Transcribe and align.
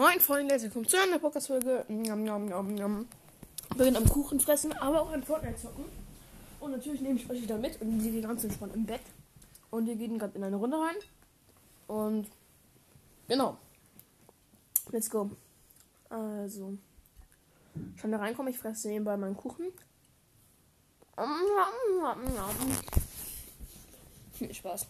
Moin 0.00 0.18
Freunde, 0.18 0.58
willkommen 0.62 0.88
zu 0.88 0.96
einer 0.96 1.18
Podcast-Folge. 1.18 1.84
Wir 1.86 2.16
gehen 3.76 3.96
am 3.96 4.08
Kuchen 4.08 4.40
fressen, 4.40 4.72
aber 4.78 5.02
auch 5.02 5.12
an 5.12 5.22
Fortnite 5.22 5.60
zocken. 5.60 5.84
Und 6.58 6.70
natürlich 6.70 7.02
nehme 7.02 7.16
ich 7.20 7.28
euch 7.28 7.42
wieder 7.42 7.58
mit 7.58 7.78
und 7.82 7.98
die 7.98 8.22
ganz 8.22 8.42
entspannt 8.42 8.74
im 8.74 8.86
Bett. 8.86 9.02
Und 9.68 9.86
wir 9.86 9.96
gehen 9.96 10.18
gerade 10.18 10.34
in 10.38 10.44
eine 10.44 10.56
Runde 10.56 10.78
rein. 10.78 10.94
Und 11.86 12.28
genau. 13.28 13.58
Let's 14.90 15.10
go. 15.10 15.32
Also. 16.08 16.78
Schon 17.96 18.10
da 18.10 18.16
reinkommen, 18.16 18.54
ich 18.54 18.58
fresse 18.58 18.88
nebenbei 18.88 19.18
meinen 19.18 19.36
Kuchen. 19.36 19.66
Viel 24.32 24.54
Spaß. 24.54 24.86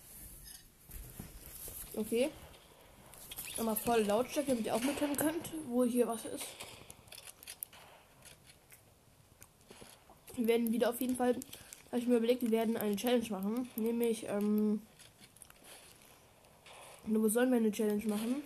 Okay. 1.97 2.31
Nochmal 3.61 3.77
voll 3.77 4.01
Lautstärke, 4.05 4.53
damit 4.53 4.65
ihr 4.65 4.75
auch 4.75 4.81
mithören 4.81 5.15
könnt, 5.15 5.53
wo 5.69 5.85
hier 5.85 6.09
was 6.09 6.25
ist. 6.25 6.47
Wir 10.35 10.47
werden 10.47 10.73
wieder 10.73 10.89
auf 10.89 10.99
jeden 10.99 11.15
Fall, 11.15 11.35
habe 11.91 11.99
ich 11.99 12.07
mir 12.07 12.17
überlegt, 12.17 12.41
wir 12.41 12.53
werden 12.53 12.79
eine 12.79 12.97
Challenge 12.97 13.29
machen. 13.29 13.69
Nämlich, 13.77 14.25
ähm, 14.27 14.81
wo 17.05 17.29
sollen 17.29 17.51
wir 17.51 17.59
eine 17.59 17.71
Challenge 17.71 18.07
machen? 18.07 18.37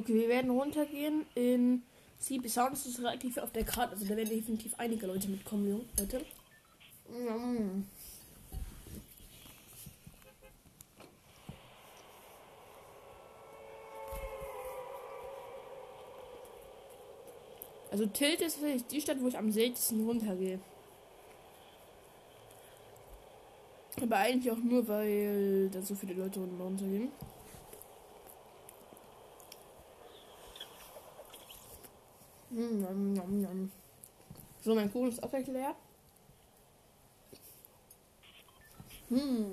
Okay, 0.00 0.14
wir 0.14 0.30
werden 0.30 0.50
runtergehen 0.50 1.26
in 1.34 1.82
CP 2.18 2.48
Sound. 2.48 2.72
Das 2.72 2.86
ist 2.86 3.00
relativ 3.00 3.36
auf 3.36 3.52
der 3.52 3.64
Karte. 3.64 3.92
Also 3.92 4.06
da 4.06 4.16
werden 4.16 4.30
definitiv 4.30 4.72
einige 4.78 5.06
Leute 5.06 5.28
mitkommen. 5.28 5.86
Leute. 5.98 6.24
Mm. 7.10 7.84
Also 17.90 18.06
Tilt 18.06 18.40
ist 18.40 18.58
die 18.90 19.00
Stadt, 19.02 19.20
wo 19.20 19.28
ich 19.28 19.36
am 19.36 19.52
seltensten 19.52 20.06
runtergehe. 20.06 20.60
Aber 24.00 24.16
eigentlich 24.16 24.50
auch 24.50 24.56
nur, 24.56 24.88
weil 24.88 25.68
da 25.68 25.82
so 25.82 25.94
viele 25.94 26.14
Leute 26.14 26.40
runtergehen. 26.40 27.10
So, 34.62 34.74
mein 34.74 34.92
Kuchen 34.92 35.08
ist 35.08 35.22
auch 35.22 35.30
gleich 35.30 35.46
leer. 35.46 35.74
Hm. 39.08 39.52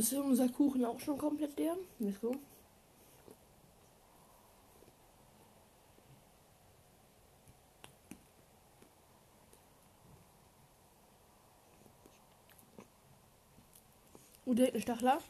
ist 0.00 0.12
unser 0.14 0.48
Kuchen 0.48 0.84
auch 0.84 0.98
schon 1.00 1.18
komplett 1.18 1.56
leer? 1.58 1.76
Let's 1.98 2.20
go. 2.20 2.34
Und 14.46 14.58
der 14.58 14.80
Stachler. 14.80 15.20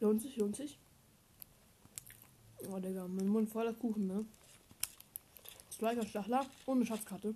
Lohnt 0.00 0.22
sich, 0.22 0.36
lohnt 0.36 0.56
sich. 0.56 0.78
Oh, 2.70 2.78
Digga, 2.78 3.06
mein 3.06 3.28
Mund 3.28 3.50
voller 3.50 3.74
Kuchen, 3.74 4.06
ne? 4.06 4.24
Striker 5.70 6.06
Stachler 6.06 6.46
eine 6.66 6.86
Schatzkarte. 6.86 7.34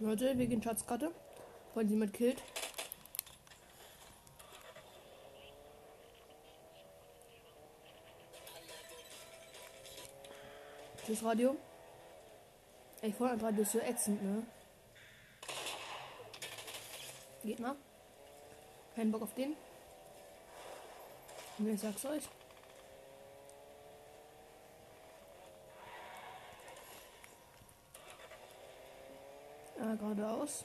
Leute, 0.00 0.38
wir 0.38 0.46
gehen 0.46 0.62
Schatzkarte. 0.62 1.10
Wollen 1.74 1.88
sie 1.88 1.96
mit 1.96 2.12
killt. 2.12 2.42
Tschüss, 11.04 11.24
Radio. 11.24 11.56
Ey, 13.00 13.12
Fortnite-Radio 13.12 13.62
ist 13.62 13.72
so 13.72 13.78
ätzend, 13.78 14.20
ne? 14.22 14.44
Geht 17.44 17.60
mal. 17.60 17.76
Keinen 18.96 19.12
Bock 19.12 19.22
auf 19.22 19.34
den. 19.34 19.56
Und 21.58 21.68
ich 21.68 21.80
sag's 21.80 22.04
euch. 22.04 22.24
Ja, 29.78 29.94
geradeaus. 29.94 30.64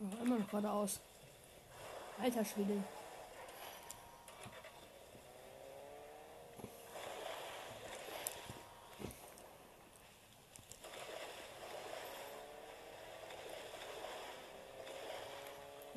Oh, 0.00 0.24
immer 0.24 0.38
noch 0.38 0.48
geradeaus. 0.48 0.98
Alter 2.22 2.44
Schwede. 2.44 2.82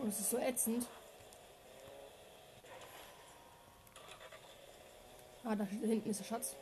Und 0.09 0.15
es 0.15 0.21
ist 0.21 0.31
so 0.31 0.39
ätzend. 0.39 0.87
Ah, 5.43 5.55
da 5.55 5.63
hinten 5.65 6.09
ist 6.09 6.19
der 6.21 6.23
Schatz. 6.23 6.55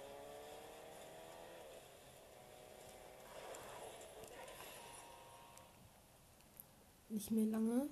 Nicht 7.07 7.31
mehr 7.31 7.45
lange. 7.45 7.87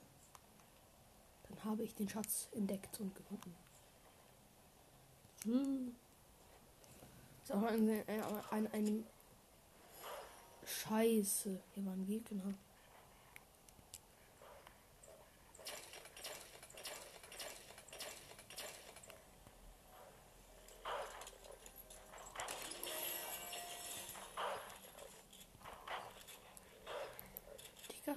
Dann 1.48 1.64
habe 1.64 1.84
ich 1.84 1.96
den 1.96 2.10
Schatz 2.10 2.50
entdeckt 2.52 3.00
und 3.00 3.16
gefunden. 3.16 3.56
Hm. 5.46 5.96
Ist 7.44 7.54
auch 7.54 7.64
an, 7.64 8.04
an 8.52 8.68
einem 8.74 9.06
Scheiße. 10.66 11.62
Hier 11.74 11.86
war 11.86 11.94
ein 11.94 12.06
Gegner. 12.06 12.54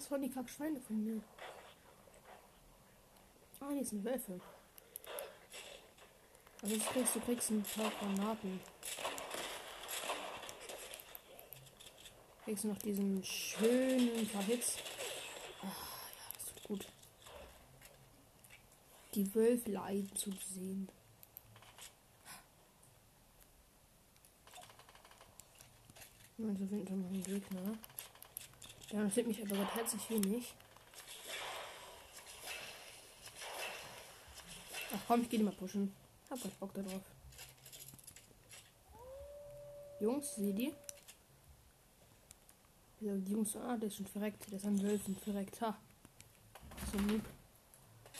Das 0.08 0.20
die 0.22 0.30
Kackschweine 0.30 0.80
von 0.80 1.04
mir. 1.04 1.20
Ah, 3.60 3.74
die 3.74 3.84
sind 3.84 4.02
Wölfe. 4.02 4.40
Also 6.62 6.74
jetzt 6.74 6.86
kriegst 6.88 7.14
du 7.14 7.20
kriegst 7.20 7.50
ein 7.50 7.62
paar 7.62 7.90
Granaten. 7.90 8.58
Kriegst 12.44 12.64
du 12.64 12.68
noch 12.68 12.78
diesen 12.78 13.22
schönen 13.22 14.26
Verhitz. 14.26 14.78
Ah, 15.60 15.66
ja, 15.66 16.32
das 16.38 16.44
ist 16.44 16.64
gut. 16.64 16.86
Die 19.14 19.34
Wölfe 19.34 19.70
leiden 19.70 20.16
zu 20.16 20.32
sehen. 20.32 20.88
So 26.38 26.44
finden 26.44 26.88
wir 26.88 26.96
noch 26.96 27.08
einen 27.08 27.22
Gegner. 27.22 27.78
Ja, 28.90 29.04
das 29.04 29.16
mich 29.16 29.42
aber 29.42 29.54
gerade 29.54 29.74
herzlich 29.74 30.10
wenig. 30.10 30.54
Ach 34.94 35.00
komm, 35.06 35.22
ich 35.22 35.28
geh 35.28 35.36
die 35.36 35.42
mal 35.42 35.52
pushen. 35.52 35.94
Hab 36.30 36.40
grad 36.40 36.58
Bock 36.58 36.72
darauf. 36.72 37.02
Jungs, 40.00 40.36
seht 40.36 40.58
ihr? 40.58 40.72
Ja, 43.00 43.14
die 43.14 43.32
Jungs, 43.32 43.54
ah, 43.56 43.76
der 43.76 43.88
ist 43.88 43.96
schon 43.96 44.06
verreckt. 44.06 44.50
Der 44.50 44.56
ist 44.56 44.64
an 44.64 44.82
Wölfen 44.82 45.16
verreckt. 45.16 45.60
Ha. 45.60 45.76
So 46.90 46.98
ein. 46.98 47.22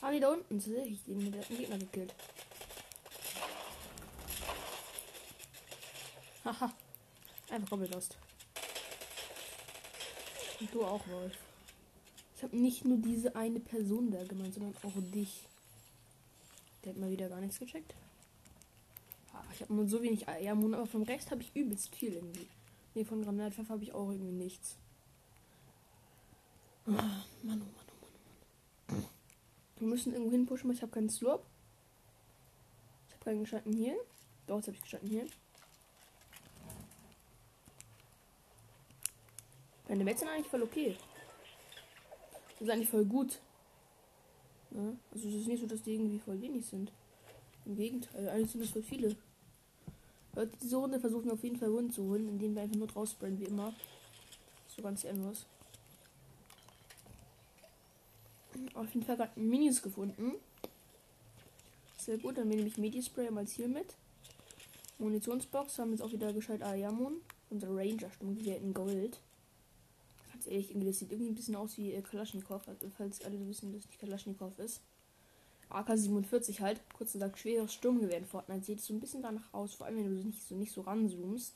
Ah, 0.03 0.11
nee, 0.11 0.21
da 0.21 0.29
unten 0.29 0.61
sehe 0.61 0.85
ich 0.85 1.03
den. 1.05 1.33
Der 1.33 1.41
hat 1.41 1.49
Gegner 1.49 1.79
gekillt. 1.79 2.15
Haha. 6.45 6.73
Einfach 7.51 7.71
komplett 7.71 7.95
lost. 7.95 8.19
Und 10.61 10.75
du 10.75 10.85
auch, 10.85 11.07
Wolf. 11.09 11.37
Ich 12.37 12.43
habe 12.43 12.57
nicht 12.57 12.85
nur 12.85 12.99
diese 12.99 13.35
eine 13.35 13.61
Person 13.61 14.11
da 14.11 14.23
gemeint, 14.25 14.55
sondern 14.55 14.75
auch 14.83 14.93
dich. 15.13 15.49
Der 16.85 16.93
hat 16.93 17.01
mal 17.01 17.11
wieder 17.11 17.29
gar 17.29 17.41
nichts 17.41 17.59
gecheckt. 17.59 17.95
Ah, 19.33 19.43
ich 19.53 19.61
habe 19.61 19.75
nur 19.75 19.89
so 19.89 20.03
wenig 20.03 20.29
Eiermund, 20.29 20.75
aber 20.75 20.87
vom 20.87 21.03
Rest 21.03 21.31
habe 21.31 21.43
ich 21.43 21.55
übelst 21.55 21.95
viel 21.95 22.13
irgendwie. 22.15 22.47
Ne, 22.95 23.05
von 23.05 23.23
Granatpfeffer 23.23 23.75
habe 23.75 23.83
ich 23.83 23.93
auch 23.93 24.11
irgendwie 24.11 24.33
nichts. 24.33 24.77
Oh, 26.87 26.93
Mann, 26.93 27.23
oh 27.43 27.47
Mann, 27.47 27.63
oh 27.63 27.77
Mann, 27.77 27.87
oh 28.89 28.93
Mann. 28.93 29.05
Wir 29.79 29.89
müssen 29.89 30.13
irgendwo 30.13 30.33
hinpushen, 30.33 30.69
weil 30.69 30.77
ich 30.77 30.83
habe 30.83 30.93
keinen 30.93 31.11
Slurp. 31.11 31.45
Ich 33.09 33.15
habe 33.15 33.25
keinen 33.25 33.41
gescheiten 33.41 33.73
hier. 33.73 33.97
Doch, 34.47 34.57
jetzt 34.57 34.69
habe 34.69 34.77
ich 34.77 34.83
gescheiten 34.83 35.09
hier. 35.09 35.27
Meine 39.89 40.05
Mets 40.05 40.21
sind 40.21 40.29
eigentlich 40.29 40.49
voll 40.49 40.63
okay. 40.63 40.97
Die 42.59 42.65
sind 42.65 42.71
eigentlich 42.71 42.91
voll 42.91 43.05
gut. 43.05 43.41
Ja, 44.71 44.93
also 45.13 45.29
es 45.29 45.35
ist 45.35 45.49
nicht 45.49 45.61
so, 45.61 45.67
dass 45.67 45.83
die 45.83 45.95
irgendwie 45.95 46.19
voll 46.19 46.41
wenig 46.41 46.67
sind. 46.67 46.93
Im 47.65 47.77
Gegenteil, 47.77 48.29
eigentlich 48.29 48.51
sind 48.51 48.63
es 48.63 48.71
voll 48.71 48.83
viele. 48.83 49.17
Leute, 50.35 50.53
diese 50.63 50.77
Runde 50.77 51.01
versuchen 51.01 51.31
auf 51.31 51.43
jeden 51.43 51.57
Fall 51.57 51.71
Runden 51.71 51.91
zu 51.91 52.05
holen, 52.05 52.29
indem 52.29 52.55
wir 52.55 52.63
einfach 52.63 52.77
nur 52.77 52.87
draus 52.87 53.13
sprayen, 53.13 53.39
wie 53.41 53.45
immer. 53.45 53.75
So 54.69 54.83
ganz 54.83 55.05
endlos. 55.05 55.47
Auf 58.75 58.93
jeden 58.93 59.07
Fall 59.07 59.17
gerade 59.17 59.41
Minis 59.41 59.83
gefunden. 59.83 60.35
Sehr 61.97 62.19
gut, 62.19 62.37
dann 62.37 62.49
nehme 62.49 62.63
ich 62.63 62.77
Medispray 62.77 63.31
mal 63.31 63.47
hier 63.47 63.69
mit. 63.69 63.97
Munitionsbox 64.99 65.79
haben 65.79 65.93
jetzt 65.93 66.03
auch 66.03 66.13
wieder 66.13 66.33
gescheit 66.33 66.63
Ayamon. 66.63 67.21
Unser 67.51 67.69
Ranger 67.69 68.11
stimmt, 68.11 68.45
wir 68.45 68.57
in 68.59 68.75
Gold 68.75 69.21
ehrlich, 70.49 70.71
irgendwie, 70.71 70.89
das 70.89 70.99
sieht 70.99 71.13
irgendwie 71.13 71.31
ein 71.31 71.35
bisschen 71.35 71.57
aus 71.57 71.77
wie 71.77 71.93
äh, 71.93 72.03
Kalaschnikow, 72.03 72.67
also, 72.67 72.91
falls 72.97 73.25
alle 73.25 73.39
wissen, 73.47 73.73
dass 73.73 73.87
nicht 73.87 74.01
Kalaschnikow 74.01 74.59
ist. 74.59 74.81
AK-47 75.71 76.61
halt, 76.61 76.81
kurz 76.95 77.13
gesagt, 77.13 77.39
schweres 77.39 77.75
Sturmgewehr 77.75 78.19
in 78.19 78.25
Fortnite 78.25 78.65
sieht 78.65 78.81
so 78.81 78.95
ein 78.95 79.01
bisschen 79.01 79.23
danach 79.23 79.53
aus, 79.53 79.75
vor 79.75 79.87
allem 79.87 79.99
wenn 79.99 80.17
du 80.17 80.27
nicht 80.27 80.43
so, 80.43 80.55
nicht 80.55 80.73
so 80.73 80.81
ranzoomst. 80.81 81.55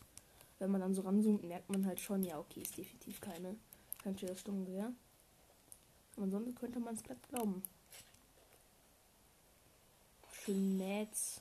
Wenn 0.59 0.71
man 0.71 0.81
dann 0.81 0.95
so 0.95 1.03
ranzoomt, 1.03 1.43
merkt 1.45 1.71
man 1.71 1.87
halt 1.87 1.99
schon, 1.99 2.23
ja, 2.23 2.39
okay, 2.39 2.61
ist 2.61 2.77
definitiv 2.77 3.21
keine, 3.21 3.57
kein 4.03 4.17
schweres 4.17 4.41
Sturmgewehr. 4.41 4.93
Aber 6.17 6.25
ansonsten 6.25 6.55
könnte 6.55 6.79
man 6.79 6.95
es 6.95 7.03
glatt 7.03 7.19
glauben. 7.31 7.63
Schön 10.45 10.77
Netz. 10.77 11.41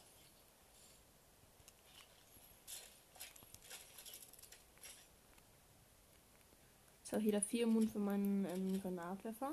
Jetzt 7.12 7.18
habe 7.18 7.24
ich 7.24 7.28
wieder 7.28 7.42
vier 7.42 7.68
Mund 7.68 7.92
für 7.92 8.00
meinen 8.00 8.46
ähm, 8.46 8.82
Granatwerfer. 8.82 9.52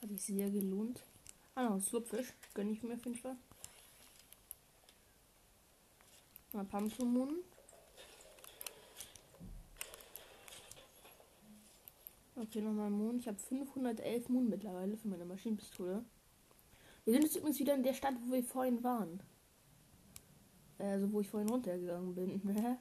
Hat 0.00 0.08
sich 0.08 0.22
sehr 0.22 0.48
gelohnt. 0.48 1.02
Ah, 1.56 1.70
noch 1.70 1.82
Slupfisch. 1.82 2.32
Gönne 2.54 2.70
ich 2.70 2.80
mir 2.84 2.94
auf 2.94 3.04
jeden 3.04 3.18
Fall. 3.18 3.36
Mal 6.52 6.64
Pumpkin 6.66 7.42
Okay, 12.36 12.60
nochmal 12.60 12.90
Mond. 12.90 13.18
Ich 13.18 13.26
habe 13.26 13.36
511 13.36 14.28
Mond 14.28 14.50
mittlerweile 14.50 14.96
für 14.96 15.08
meine 15.08 15.24
Maschinenpistole. 15.24 16.04
Wir 17.04 17.12
sind 17.12 17.24
jetzt 17.24 17.34
übrigens 17.34 17.58
wieder 17.58 17.74
in 17.74 17.82
der 17.82 17.94
Stadt, 17.94 18.14
wo 18.24 18.34
wir 18.34 18.44
vorhin 18.44 18.84
waren. 18.84 19.20
Also, 20.78 21.12
wo 21.12 21.20
ich 21.20 21.28
vorhin 21.28 21.50
runtergegangen 21.50 22.14
bin. 22.14 22.40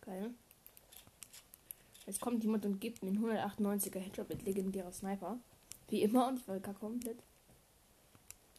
Geil. 0.00 0.34
Jetzt 2.06 2.20
kommt 2.20 2.42
jemand 2.42 2.66
und 2.66 2.80
gibt 2.80 3.02
mir 3.02 3.10
einen 3.10 3.24
198er 3.24 3.98
Headshot 3.98 4.28
mit 4.28 4.42
legendärer 4.42 4.92
Sniper. 4.92 5.38
Wie 5.88 6.02
immer 6.02 6.28
und 6.28 6.38
ich 6.38 6.48
war 6.48 6.58
komplett. 6.60 7.18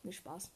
Mir 0.03 0.13
Spaß. 0.13 0.51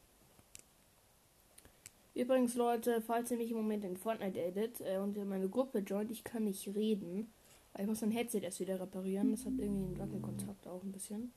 Übrigens, 2.15 2.55
Leute, 2.55 3.01
falls 3.01 3.31
ihr 3.31 3.37
mich 3.37 3.51
im 3.51 3.57
Moment 3.57 3.85
in 3.85 3.95
Fortnite 3.95 4.39
edit 4.41 4.81
äh, 4.81 4.97
und 4.97 5.15
ihr 5.15 5.25
meine 5.25 5.47
Gruppe 5.47 5.79
joint, 5.79 6.11
ich 6.11 6.23
kann 6.23 6.43
nicht 6.43 6.67
reden. 6.75 7.31
Weil 7.73 7.83
ich 7.83 7.87
muss 7.87 8.01
mein 8.01 8.11
Headset 8.11 8.41
erst 8.41 8.59
wieder 8.59 8.79
reparieren. 8.79 9.31
Das 9.31 9.45
hat 9.45 9.53
irgendwie 9.57 9.85
einen 9.85 9.99
Wackelkontakt 9.99 10.67
auch 10.67 10.83
ein 10.83 10.91
bisschen. 10.91 11.31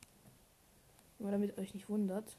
Nur 1.19 1.31
damit 1.31 1.57
euch 1.59 1.75
nicht 1.75 1.89
wundert. 1.89 2.37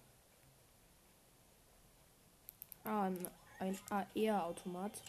Ah, 2.84 3.04
ein, 3.04 3.28
ein 3.60 3.78
AR-Automat. 3.90 5.02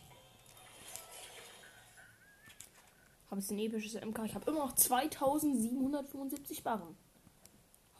Habe 3.34 3.40
jetzt 3.40 3.50
ein 3.50 3.58
episches 3.58 3.94
MK. 3.94 4.26
Ich 4.26 4.34
habe 4.36 4.48
immer 4.48 4.60
noch 4.60 4.76
2775 4.76 6.62
Barren. 6.62 6.96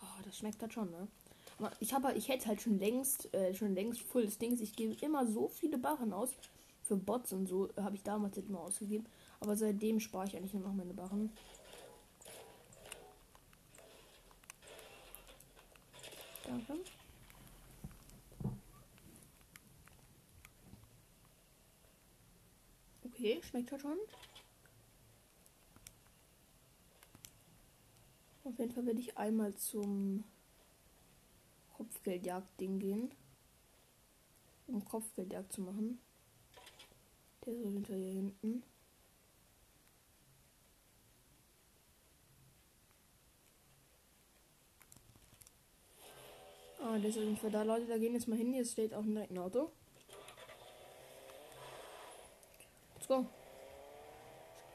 Oh, 0.01 0.23
das 0.25 0.39
schmeckt 0.39 0.63
halt 0.63 0.73
schon, 0.73 0.93
ne? 0.93 1.09
Aber 1.59 1.73
ich 1.81 1.93
habe 1.93 2.13
ich 2.13 2.29
hätte 2.29 2.47
halt 2.47 2.63
schon 2.63 2.79
längst, 2.79 3.35
äh, 3.35 3.53
schon 3.53 3.75
längst 3.75 4.01
voll 4.03 4.27
das 4.27 4.39
Ding. 4.39 4.57
Ich 4.63 4.77
gebe 4.77 4.95
immer 5.05 5.27
so 5.27 5.49
viele 5.49 5.77
Barren 5.77 6.13
aus. 6.13 6.31
Für 6.85 6.97
Bots 6.97 7.33
und 7.33 7.49
so 7.49 7.69
habe 7.77 7.97
ich 7.97 8.05
damals 8.05 8.39
immer 8.39 8.61
ausgegeben. 8.61 9.07
Aber 9.41 9.57
seitdem 9.57 9.99
spare 9.99 10.29
ich 10.29 10.37
eigentlich 10.37 10.55
nur 10.55 10.63
noch 10.63 10.73
meine 10.73 10.95
Barren. 10.95 11.33
Danke. 16.45 16.75
Okay, 23.05 23.41
schmeckt 23.43 23.73
halt 23.73 23.83
schon. 23.83 23.99
Auf 28.45 28.59
jeden 28.59 28.73
Fall 28.73 28.85
werde 28.85 29.01
ich 29.01 29.17
einmal 29.17 29.55
zum 29.55 30.23
Kopfgeldjagd-Ding 31.77 32.79
gehen. 32.79 33.11
Um 34.67 34.85
Kopfgeldjagd 34.85 35.53
zu 35.53 35.63
machen. 35.63 35.99
Der 37.45 37.55
ist 37.55 37.65
auf 37.65 37.73
jeden 37.73 37.85
Fall 37.85 37.97
hier 37.97 38.13
hinten. 38.13 38.63
Ah, 46.81 46.99
der 46.99 47.09
ist 47.09 47.17
auf 47.17 47.25
jeden 47.25 47.37
Fall 47.39 47.51
da, 47.51 47.63
Leute. 47.63 47.87
Da 47.87 47.97
gehen 47.97 48.13
jetzt 48.13 48.29
mal 48.29 48.37
hin. 48.37 48.53
Hier 48.53 48.65
steht 48.65 48.93
auch 48.93 49.05
direkt 49.05 49.31
ein 49.31 49.39
Auto. 49.39 49.71
Let's 52.95 53.09
go. 53.09 53.27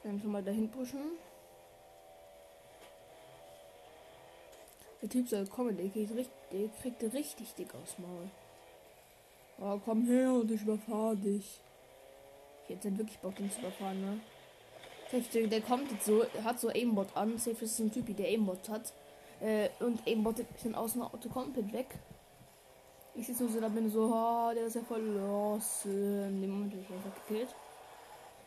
Einfach 0.02 0.28
mal 0.28 0.42
dahin 0.42 0.70
pushen. 0.70 1.18
Der 5.02 5.08
Typ 5.08 5.28
soll 5.28 5.46
kommen, 5.46 5.76
der 5.76 5.88
kriegt, 5.88 6.10
richtig, 6.10 6.30
der 6.52 6.68
kriegt 6.68 7.14
richtig 7.14 7.54
dick 7.54 7.74
aufs 7.74 7.98
Maul. 7.98 8.28
Oh, 9.60 9.78
komm 9.84 10.06
her 10.06 10.32
und 10.32 10.50
ich 10.50 10.62
überfahre 10.62 11.16
dich. 11.16 11.60
Ich 12.64 12.76
hätte 12.76 12.96
wirklich 12.96 13.18
Bock, 13.18 13.34
den 13.36 13.50
zu 13.50 13.60
überfahren, 13.60 14.00
ne? 14.00 14.20
Der, 15.12 15.46
der 15.48 15.60
kommt 15.60 15.90
jetzt 15.90 16.06
so, 16.06 16.24
hat 16.44 16.60
so 16.60 16.68
Aimbot 16.68 17.16
an. 17.16 17.36
Safe 17.36 17.64
ist 17.64 17.78
ein 17.80 17.90
Typ, 17.90 18.16
der 18.16 18.26
Aimbot 18.26 18.68
hat. 18.68 18.92
Äh, 19.40 19.68
und 19.80 20.06
Aimbot 20.06 20.38
ist 20.38 20.48
dann 20.64 20.74
aus 20.74 20.92
dem 20.92 21.02
Auto 21.02 21.28
komplett 21.28 21.72
weg. 21.72 21.98
Ich 23.14 23.26
sitze 23.26 23.42
nur 23.42 23.52
so 23.52 23.60
da 23.60 23.68
bin 23.68 23.90
so, 23.90 24.04
oh, 24.04 24.52
der 24.54 24.66
ist 24.66 24.76
ja 24.76 24.82
voll 24.82 25.00
los. 25.00 25.84
In 25.84 26.40
dem 26.40 26.50
Moment 26.50 26.70
bin 26.70 26.82
ich 26.82 26.90
einfach 26.90 27.26
gekillt. 27.26 27.54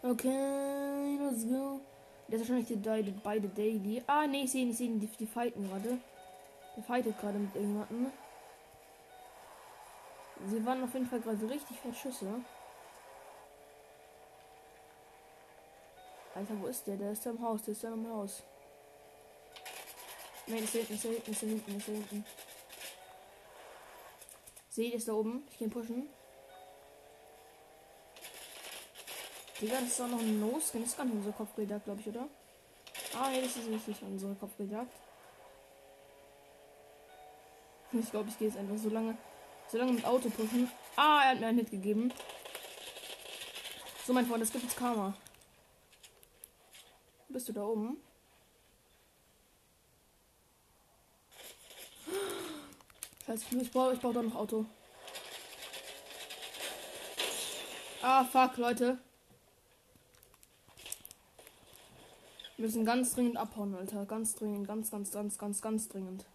Okay, 0.01 1.17
let's 1.19 1.45
go. 1.45 1.81
Der 2.29 2.39
ist 2.39 2.49
wahrscheinlich 2.49 2.67
die, 2.67 3.13
beide 3.23 3.49
Daily. 3.49 4.01
Ah, 4.07 4.25
nee, 4.25 4.43
ich 4.43 4.51
sehe 4.51 4.63
ihn, 4.63 4.71
ich 4.71 4.77
sehe 4.77 4.87
ihn, 4.87 4.99
die, 4.99 5.07
die 5.07 5.27
fighten 5.27 5.67
gerade. 5.67 5.97
Der 6.75 6.83
fightet 6.83 7.19
gerade 7.19 7.37
mit 7.37 7.55
irgendjemandem. 7.55 8.11
Sie 10.45 10.65
waren 10.65 10.83
auf 10.83 10.93
jeden 10.93 11.07
Fall 11.07 11.21
gerade 11.21 11.49
richtig 11.49 11.79
viele 11.79 11.93
Schüsse. 11.93 12.43
Alter, 16.35 16.59
wo 16.59 16.67
ist 16.67 16.85
der? 16.87 16.97
Der 16.97 17.11
ist 17.11 17.25
da 17.25 17.29
im 17.29 17.41
Haus, 17.41 17.61
der 17.61 17.73
ist 17.73 17.83
da 17.83 17.93
im 17.93 18.09
Haus. 18.09 18.43
Nein, 20.47 20.63
ist 20.63 20.73
da 20.73 20.79
hinten, 20.79 20.93
ist 20.95 21.05
da 21.05 21.09
hinten, 21.09 21.31
ist 21.31 21.41
da 21.43 21.47
hinten, 21.47 21.77
ist 21.77 21.87
da 21.87 21.91
hinten. 21.91 22.25
Seht, 24.69 24.93
ist 24.95 25.07
da 25.07 25.13
oben. 25.13 25.47
Ich 25.51 25.59
kann 25.59 25.69
pushen. 25.69 26.09
Digga, 29.61 29.75
das 29.79 29.89
ist 29.89 30.01
auch 30.01 30.07
noch 30.07 30.19
ein 30.19 30.39
No-Skin. 30.39 30.81
Das 30.81 30.89
ist 30.89 30.97
gar 30.97 31.05
nicht 31.05 31.15
unser 31.15 31.31
Kopfbildjagd, 31.31 31.85
glaube 31.85 32.01
ich, 32.01 32.07
oder? 32.07 32.27
Ah, 33.15 33.29
nee, 33.29 33.41
das 33.41 33.55
ist 33.55 33.69
richtig 33.69 34.01
unsere 34.01 34.33
Kopfbildjagd. 34.33 34.91
Ich 37.93 38.09
glaube, 38.09 38.29
ich 38.29 38.37
gehe 38.37 38.47
jetzt 38.47 38.57
einfach 38.57 38.77
so 38.77 38.89
lange, 38.89 39.17
so 39.67 39.77
lange 39.77 39.93
mit 39.93 40.05
Auto 40.05 40.29
pushen. 40.29 40.69
Ah, 40.95 41.21
er 41.23 41.29
hat 41.31 41.39
mir 41.39 41.47
einen 41.47 41.59
Hit 41.59 41.71
gegeben. 41.71 42.11
So, 44.05 44.13
mein 44.13 44.25
Freund, 44.25 44.41
es 44.41 44.51
gibt 44.51 44.63
jetzt 44.63 44.77
Karma. 44.77 45.15
Bist 47.29 47.47
du 47.49 47.53
da 47.53 47.63
oben? 47.63 47.97
Scheiße, 53.25 53.45
ich 53.61 53.71
brauche 53.71 53.93
ich 53.93 53.99
brauch 53.99 54.13
doch 54.13 54.23
noch 54.23 54.35
Auto. 54.35 54.65
Ah, 58.01 58.25
fuck, 58.25 58.57
Leute. 58.57 58.97
Wir 62.57 62.65
müssen 62.65 62.85
ganz 62.85 63.15
dringend 63.15 63.37
abhauen, 63.37 63.73
Alter. 63.75 64.05
Ganz 64.05 64.35
dringend, 64.35 64.67
ganz, 64.67 64.91
ganz, 64.91 65.11
ganz, 65.11 65.37
ganz, 65.37 65.61
ganz 65.61 65.87
dringend. 65.87 66.25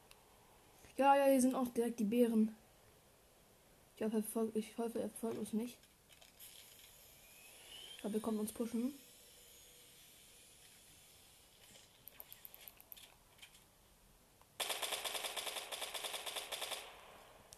Ja, 0.99 1.14
ja, 1.14 1.26
hier 1.26 1.40
sind 1.40 1.55
auch 1.55 1.69
direkt 1.69 2.00
die 2.00 2.05
Bären. 2.05 2.55
Ich 3.97 4.02
hoffe, 4.02 4.50
ich 4.55 4.76
hoffe 4.76 5.00
er 5.00 5.09
folgt 5.11 5.38
uns 5.38 5.52
nicht. 5.52 5.78
Ich 7.95 8.00
glaube, 8.00 8.17
er 8.17 8.21
kommt 8.21 8.40
uns 8.40 8.52
pushen. 8.52 8.93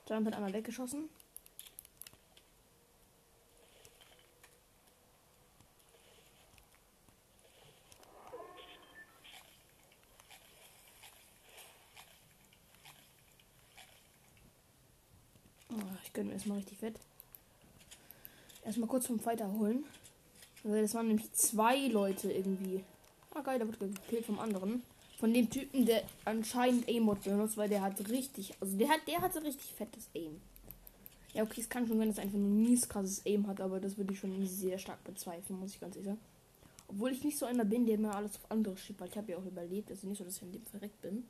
Jump 0.06 0.26
hat 0.26 0.34
einmal 0.34 0.52
weggeschossen. 0.52 1.08
Oh, 15.72 15.76
ich 16.02 16.12
gönne 16.12 16.29
mir 16.29 16.29
erstmal 16.40 16.58
richtig 16.58 16.78
fett. 16.78 16.98
Erstmal 18.64 18.88
kurz 18.88 19.06
vom 19.06 19.20
Fighter 19.20 19.50
holen. 19.52 19.84
Das 20.62 20.94
waren 20.94 21.08
nämlich 21.08 21.32
zwei 21.32 21.86
Leute 21.88 22.30
irgendwie. 22.30 22.84
Ah 23.34 23.40
geil, 23.40 23.58
da 23.58 23.66
wird 23.66 23.78
gekillt 23.78 24.26
vom 24.26 24.38
anderen 24.38 24.82
von 25.20 25.34
dem 25.34 25.50
Typen, 25.50 25.84
der 25.84 26.02
anscheinend 26.24 26.88
Aimbot 26.88 27.22
benutzt, 27.24 27.58
weil 27.58 27.68
der 27.68 27.82
hat 27.82 28.08
richtig, 28.08 28.54
also 28.58 28.76
der 28.78 28.88
hat, 28.88 29.00
der 29.06 29.20
hatte 29.20 29.42
richtig 29.44 29.74
fettes 29.74 30.08
Aim. 30.14 30.40
Ja, 31.34 31.42
okay, 31.42 31.60
es 31.60 31.68
kann 31.68 31.86
schon 31.86 31.98
sein, 31.98 32.08
dass 32.08 32.16
er 32.16 32.24
einfach 32.24 32.38
nur 32.38 32.48
mies 32.48 32.88
krasses 32.88 33.24
Aim 33.26 33.46
hat, 33.46 33.60
aber 33.60 33.80
das 33.80 33.98
würde 33.98 34.14
ich 34.14 34.18
schon 34.18 34.46
sehr 34.46 34.78
stark 34.78 35.04
bezweifeln, 35.04 35.60
muss 35.60 35.74
ich 35.74 35.80
ganz 35.80 35.94
ehrlich 35.94 36.08
sagen. 36.08 36.20
Obwohl 36.88 37.12
ich 37.12 37.22
nicht 37.22 37.38
so 37.38 37.44
einer 37.44 37.66
bin, 37.66 37.86
der 37.86 37.98
mir 37.98 38.14
alles 38.14 38.36
auf 38.36 38.50
andere 38.50 38.76
schiebt, 38.78 38.98
weil 38.98 39.10
ich 39.10 39.16
habe 39.16 39.30
ja 39.30 39.38
auch 39.38 39.44
überlebt, 39.44 39.90
also 39.90 40.08
nicht 40.08 40.18
so, 40.18 40.24
dass 40.24 40.38
ich 40.38 40.42
in 40.42 40.52
dem 40.52 40.64
verreckt 40.64 41.00
bin. 41.02 41.24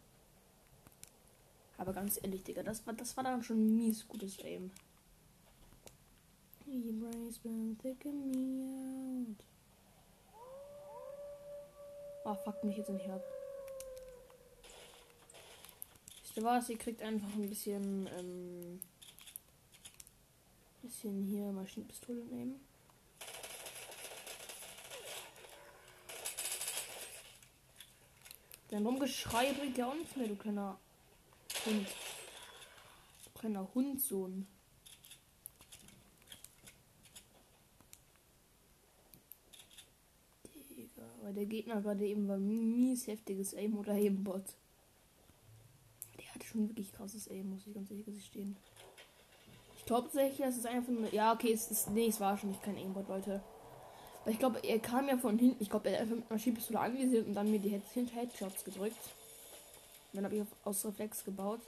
Aber 1.76 1.93
ganz 1.93 2.19
ehrlich, 2.23 2.45
Digga, 2.45 2.62
das 2.62 2.87
war, 2.87 2.95
das 2.95 3.17
war 3.17 3.25
dann 3.25 3.43
schon 3.43 3.76
mies 3.76 4.07
gutes 4.07 4.38
Aim. 4.45 4.71
Oh, 12.24 12.34
fuck 12.44 12.62
mich 12.62 12.76
jetzt 12.76 12.90
nicht 12.90 13.08
ab. 13.08 13.24
Wisst 16.22 16.36
ihr 16.36 16.44
was? 16.44 16.68
Ihr 16.68 16.78
kriegt 16.78 17.02
einfach 17.02 17.34
ein 17.34 17.48
bisschen, 17.48 18.08
ähm, 18.16 18.80
bisschen 20.80 21.24
hier 21.24 21.50
Maschinenpistole 21.50 22.24
nehmen. 22.26 22.60
Dein 28.68 28.86
Rumgeschrei 28.86 29.52
bringt 29.54 29.76
ja 29.76 29.92
nichts 29.92 30.14
mehr, 30.14 30.28
du 30.28 30.36
kleiner 30.36 30.78
Hund. 31.66 31.88
Du 33.24 33.40
kleiner 33.40 33.74
Hundsohn. 33.74 34.46
Digga, 40.54 41.02
weil 41.30 41.46
der 41.46 41.46
Gegner 41.46 41.80
gerade 41.80 42.04
eben 42.06 42.28
war 42.28 42.38
mies 42.38 43.06
heftiges 43.06 43.54
Aim 43.54 43.78
oder 43.78 43.92
Aimbot 43.92 44.44
schon 46.50 46.68
wirklich 46.68 46.92
krasses 46.92 47.30
Aim, 47.30 47.50
muss 47.50 47.66
ich 47.66 47.75
ganz 47.75 47.90
ehrlich 47.90 48.06
gestehen. 48.06 48.56
Ich 49.76 49.87
glaube 49.87 50.04
tatsächlich, 50.04 50.46
es 50.46 50.58
ist 50.58 50.66
einfach 50.66 50.92
nur. 50.92 51.12
Ja, 51.12 51.32
okay, 51.32 51.52
es 51.52 51.70
ist. 51.70 51.90
Nee, 51.90 52.08
es 52.08 52.20
war 52.20 52.37
schon 52.37 52.50
nicht 52.50 52.62
kein 52.62 52.76
Aimbot, 52.76 53.08
Leute. 53.08 53.42
Weil 54.25 54.34
ich 54.34 54.38
glaube, 54.38 54.60
er 54.62 54.78
kam 54.78 55.08
ja 55.08 55.16
von 55.16 55.38
hinten. 55.38 55.62
Ich 55.62 55.70
glaube, 55.70 55.88
er 55.88 55.94
hat 55.94 56.02
einfach 56.02 56.16
mit 56.16 56.30
Maschinenpistole 56.30 56.78
anvisiert 56.78 57.26
und 57.26 57.34
dann 57.34 57.50
mir 57.50 57.58
die 57.58 57.70
Headshots 57.70 58.64
gedrückt. 58.64 58.99
Und 60.12 60.16
dann 60.16 60.25
habe 60.25 60.37
ich 60.37 60.42
auf, 60.42 60.49
aus 60.64 60.84
Reflex 60.84 61.25
gebaut. 61.25 61.60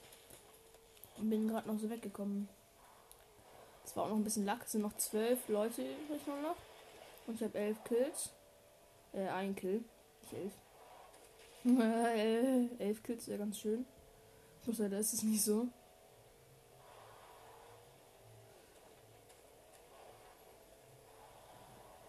Und 1.18 1.30
bin 1.30 1.48
gerade 1.48 1.68
noch 1.68 1.78
so 1.78 1.88
weggekommen. 1.88 2.48
Es 3.84 3.96
war 3.96 4.04
auch 4.04 4.10
noch 4.10 4.16
ein 4.16 4.24
bisschen 4.24 4.44
Lack. 4.44 4.64
Es 4.64 4.72
sind 4.72 4.82
noch 4.82 4.96
zwölf 4.96 5.48
Leute 5.48 5.82
übrig 5.82 6.26
noch. 6.26 6.56
Und 7.26 7.36
ich 7.36 7.42
habe 7.42 7.58
elf 7.58 7.82
Kills. 7.84 8.30
Äh, 9.12 9.28
ein 9.28 9.54
Kill. 9.54 9.84
Nicht 10.22 10.32
elf. 10.34 10.52
elf 12.78 13.02
Kills 13.02 13.28
wäre 13.28 13.38
ganz 13.38 13.58
schön. 13.58 13.84
Oder 14.66 14.88
da 14.88 14.98
ist 14.98 15.12
es 15.12 15.22
nicht 15.22 15.42
so. 15.42 15.68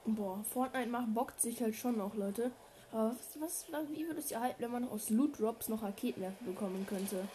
Boah, 0.05 0.43
Fortnite 0.43 0.89
macht 0.89 1.13
bockt 1.13 1.41
sich 1.41 1.61
halt 1.61 1.75
schon 1.75 1.97
noch, 1.97 2.13
Leute. 2.15 2.51
Aber 2.91 3.15
was, 3.39 3.65
was, 3.71 3.89
wie 3.89 4.05
würde 4.05 4.19
es 4.19 4.31
ihr 4.31 4.39
halten, 4.39 4.61
wenn 4.61 4.71
man 4.71 4.89
aus 4.89 5.09
Loot 5.09 5.39
Drops 5.39 5.69
noch 5.69 5.81
Raketenwerfer 5.81 6.45
bekommen 6.45 6.85
könnte? 6.87 7.27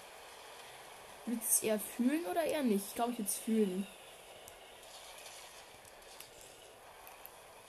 Würde 1.26 1.40
es 1.42 1.62
eher 1.62 1.80
fühlen 1.80 2.24
oder 2.30 2.44
eher 2.44 2.62
nicht? 2.62 2.86
Ich 2.88 2.94
glaube, 2.94 3.12
ich 3.12 3.18
würde 3.18 3.28
es 3.28 3.38
fühlen. 3.38 3.86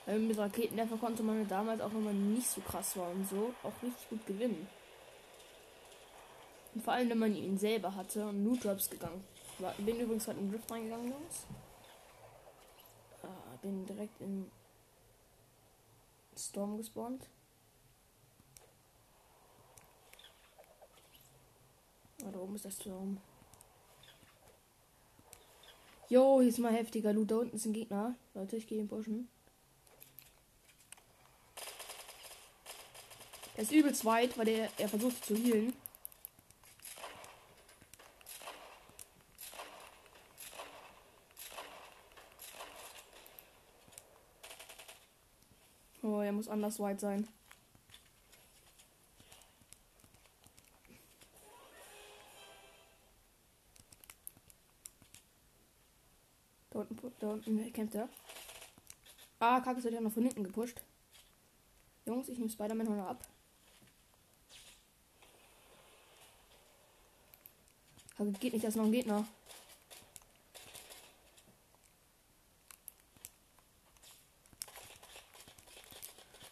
Weil 0.10 0.18
mit 0.18 0.40
Raketenwerfer 0.40 0.98
konnte 0.98 1.22
man 1.22 1.48
damals 1.48 1.82
auch, 1.82 1.94
wenn 1.94 2.04
man 2.04 2.34
nicht 2.34 2.48
so 2.50 2.62
krass 2.62 2.98
war 2.98 3.12
und 3.12 3.30
so, 3.30 3.54
auch 3.62 3.84
richtig 3.84 4.10
gut 4.10 4.26
gewinnen. 4.26 4.68
Und 6.74 6.84
vor 6.84 6.94
allem, 6.94 7.12
wenn 7.12 7.20
man 7.20 7.36
ihn 7.36 7.60
selber 7.60 7.94
hatte 7.94 8.26
und 8.26 8.44
Loot 8.44 8.66
Drops 8.66 8.90
gegangen. 8.90 9.24
War, 9.60 9.72
bin 9.74 10.00
übrigens 10.00 10.26
gerade 10.26 10.40
in 10.40 10.50
Drift 10.50 10.72
reingegangen, 10.72 11.12
Jungs. 11.12 11.46
Ah, 13.22 13.56
bin 13.62 13.86
direkt 13.86 14.20
in 14.20 14.50
Storm 16.36 16.78
gespawnt. 16.78 17.30
Ah, 22.26 22.32
da 22.32 22.40
oben 22.40 22.56
ist 22.56 22.66
der 22.66 22.72
Storm. 22.72 23.22
Jo, 26.08 26.40
hier 26.42 26.50
ist 26.50 26.58
mal 26.58 26.74
heftiger 26.74 27.14
Loot. 27.14 27.30
Da 27.30 27.36
unten 27.36 27.56
ist 27.56 27.68
ein 27.68 27.74
Gegner. 27.74 28.16
Leute, 28.34 28.58
ich 28.58 28.66
gehe 28.66 28.82
in 28.82 28.88
pushen. 28.88 29.30
Er 33.60 33.64
ist 33.64 33.74
übelst 33.74 34.06
weit, 34.06 34.38
weil 34.38 34.46
der, 34.46 34.70
er 34.78 34.88
versucht 34.88 35.26
zu 35.26 35.36
healen. 35.36 35.74
Oh, 46.02 46.22
er 46.22 46.32
muss 46.32 46.48
anders 46.48 46.80
weit 46.80 47.02
sein. 47.02 47.28
Da 56.70 56.80
unten, 56.80 57.12
da 57.20 57.28
unten 57.28 57.74
kämpft 57.74 57.96
er. 57.96 58.08
Ah, 59.40 59.60
Kakis 59.60 59.84
wird 59.84 59.96
ja 59.96 60.00
noch 60.00 60.14
von 60.14 60.24
hinten 60.24 60.46
gepusht. 60.46 60.80
Jungs, 62.06 62.30
ich 62.30 62.38
nehme 62.38 62.50
Spider-Man 62.50 62.88
noch 62.88 63.06
ab. 63.06 63.28
Aber 68.20 68.32
geht 68.32 68.52
nicht, 68.52 68.66
da 68.66 68.70
noch 68.70 68.84
ein 68.84 68.92
Gegner. 68.92 69.26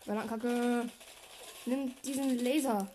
Granatenkacke. 0.06 0.90
Nimm 1.66 1.94
diesen 2.04 2.40
Laser. 2.40 2.90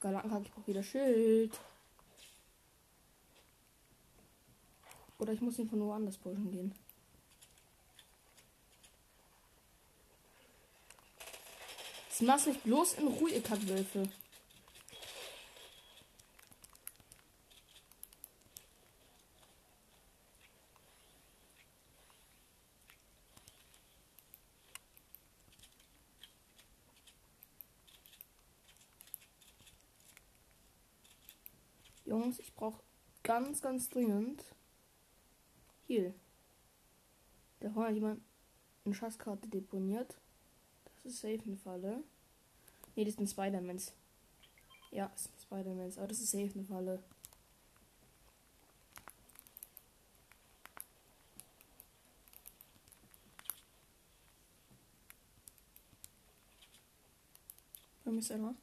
Granatenkacke, 0.00 0.44
ich 0.44 0.52
brauche 0.52 0.66
wieder 0.68 0.82
Schild. 0.84 1.58
Oder 5.18 5.32
ich 5.32 5.40
muss 5.40 5.58
ihn 5.58 5.68
von 5.68 5.80
woanders 5.80 6.18
pushen 6.18 6.52
gehen. 6.52 6.83
Das 12.16 12.22
machst 12.22 12.46
mich 12.46 12.60
bloß 12.60 12.94
in 12.94 13.08
Ruhe, 13.08 13.28
ihr 13.28 13.42
Kackwölfe. 13.42 14.08
Jungs, 32.04 32.38
ich 32.38 32.54
brauche 32.54 32.80
ganz, 33.24 33.60
ganz 33.60 33.90
dringend 33.90 34.44
hier. 35.88 36.14
Da 37.58 37.74
hat 37.74 37.92
jemand 37.92 38.22
eine 38.84 38.94
Schasskarte 38.94 39.48
deponiert. 39.48 40.16
Das 41.04 41.12
ist 41.12 41.20
safe 41.20 41.42
eine 41.46 41.56
Falle. 41.56 42.02
Ne, 42.96 43.04
das 43.04 43.14
sind 43.14 43.28
Spider-Mans. 43.28 43.92
Ja, 44.90 45.12
es 45.14 45.24
sind 45.24 45.40
Spider-Mans, 45.42 45.98
aber 45.98 46.08
das 46.08 46.20
ist 46.20 46.30
safe 46.30 46.50
eine 46.54 46.64
Falle. 46.64 47.02
Warum 58.04 58.18
ist 58.18 58.32
einer? 58.32 58.54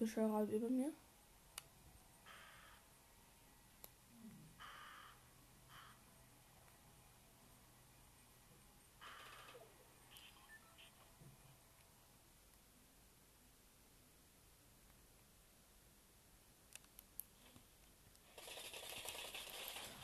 Ich 0.00 0.06
beschwöre 0.06 0.32
halt 0.32 0.50
über 0.50 0.70
mir. 0.70 0.90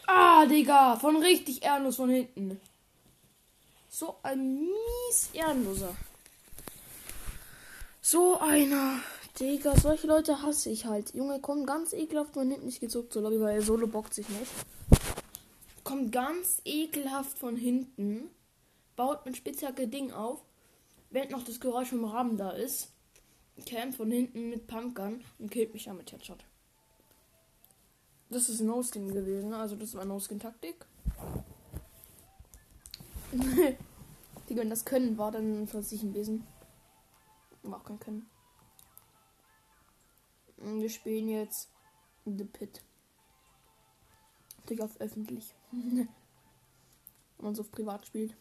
Ah, 0.06 0.44
Digga, 0.44 0.96
von 0.96 1.16
richtig 1.16 1.62
ehrenlos 1.62 1.96
von 1.96 2.10
hinten. 2.10 2.60
So 3.88 4.18
ein 4.22 4.60
mies 4.60 5.30
ehrenloser. 5.32 5.96
So 8.02 8.38
einer. 8.40 9.00
Digga, 9.38 9.76
solche 9.78 10.06
Leute 10.06 10.40
hasse 10.40 10.70
ich 10.70 10.86
halt. 10.86 11.12
Junge, 11.14 11.40
kommt 11.40 11.66
ganz 11.66 11.92
ekelhaft 11.92 12.32
von 12.32 12.50
hinten. 12.50 12.68
Ich 12.68 12.80
gezuckt 12.80 13.12
zur 13.12 13.20
Lobby, 13.22 13.38
weil 13.38 13.56
er 13.56 13.62
solo 13.62 13.86
bockt 13.86 14.14
sich 14.14 14.26
nicht. 14.30 14.50
Kommt 15.84 16.10
ganz 16.10 16.62
ekelhaft 16.64 17.36
von 17.36 17.54
hinten. 17.54 18.30
Baut 18.96 19.26
mit 19.26 19.36
Spitzhacke 19.36 19.88
Ding 19.88 20.10
auf. 20.10 20.42
Wenn 21.10 21.28
noch 21.30 21.44
das 21.44 21.60
Geräusch 21.60 21.90
vom 21.90 22.06
Rahmen 22.06 22.38
da 22.38 22.50
ist. 22.50 22.92
Camp 23.66 23.94
von 23.94 24.10
hinten 24.10 24.50
mit 24.50 24.66
Pumpgun 24.66 25.22
und 25.38 25.50
killt 25.50 25.72
mich 25.74 25.84
damit 25.84 26.12
Headshot. 26.12 26.44
Das 28.28 28.48
ist 28.48 28.60
No-Skin 28.60 29.12
gewesen, 29.12 29.52
also 29.52 29.76
das 29.76 29.94
war 29.94 30.04
No-Skin-Taktik. 30.04 30.84
Die, 34.48 34.56
wenn 34.56 34.70
das 34.70 34.84
Können 34.84 35.16
war, 35.16 35.30
dann 35.30 35.66
für 35.68 35.82
sich 35.82 36.02
ein 36.02 36.12
Besen. 36.12 36.46
War 37.62 37.80
auch 37.80 37.84
kein 37.84 37.98
Können. 37.98 38.28
Wir 40.58 40.90
spielen 40.90 41.28
jetzt 41.28 41.68
The 42.24 42.44
Pit. 42.44 42.82
Natürlich 44.58 44.82
auf 44.82 45.00
öffentlich. 45.00 45.54
Wenn 45.70 46.08
man 47.38 47.54
so 47.54 47.62
auf 47.62 47.70
privat 47.70 48.06
spielt. 48.06 48.34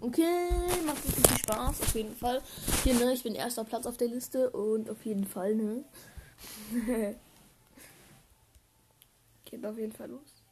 Okay, 0.00 0.50
macht 0.86 1.04
richtig 1.04 1.26
viel 1.26 1.38
Spaß, 1.38 1.82
auf 1.82 1.94
jeden 1.94 2.16
Fall. 2.16 2.42
Hier, 2.82 2.94
ne, 2.94 3.12
ich 3.12 3.22
bin 3.22 3.34
erster 3.34 3.64
Platz 3.64 3.86
auf 3.86 3.96
der 3.96 4.08
Liste 4.08 4.50
und 4.50 4.90
auf 4.90 5.04
jeden 5.04 5.24
Fall, 5.24 5.54
ne. 5.54 5.84
Geht 9.44 9.64
auf 9.64 9.78
jeden 9.78 9.92
Fall 9.92 10.10
los. 10.10 10.43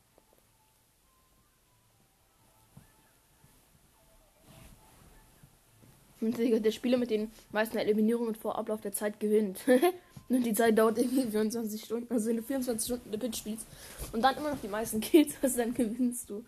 Der 6.23 6.71
Spieler 6.71 6.99
mit 6.99 7.11
den 7.11 7.31
meisten 7.51 7.77
Eliminierungen 7.79 8.37
vor 8.37 8.57
Ablauf 8.57 8.81
der 8.81 8.93
Zeit 8.93 9.19
gewinnt. 9.19 9.59
Und 10.29 10.45
die 10.47 10.55
Zeit 10.55 10.79
dauert 10.79 10.99
irgendwie 10.99 11.31
24 11.31 11.85
Stunden. 11.85 12.13
Also 12.13 12.29
wenn 12.29 12.37
du 12.37 12.43
24 12.43 12.87
Stunden 12.87 13.09
eine 13.09 13.19
Pitch 13.19 13.39
spielst 13.39 13.67
und 14.13 14.23
dann 14.23 14.37
immer 14.37 14.51
noch 14.51 14.61
die 14.61 14.69
meisten 14.69 15.01
Kills 15.01 15.35
hast, 15.43 15.59
dann 15.59 15.75
gewinnst 15.75 16.31
du. 16.31 16.45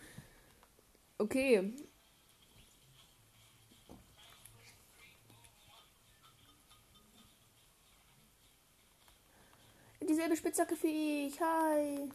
Okay. 1.18 1.75
Dieselbe 10.09 10.37
Spitzhacke 10.37 10.77
wie 10.83 11.27
ich. 11.27 11.40
Hi. 11.40 12.09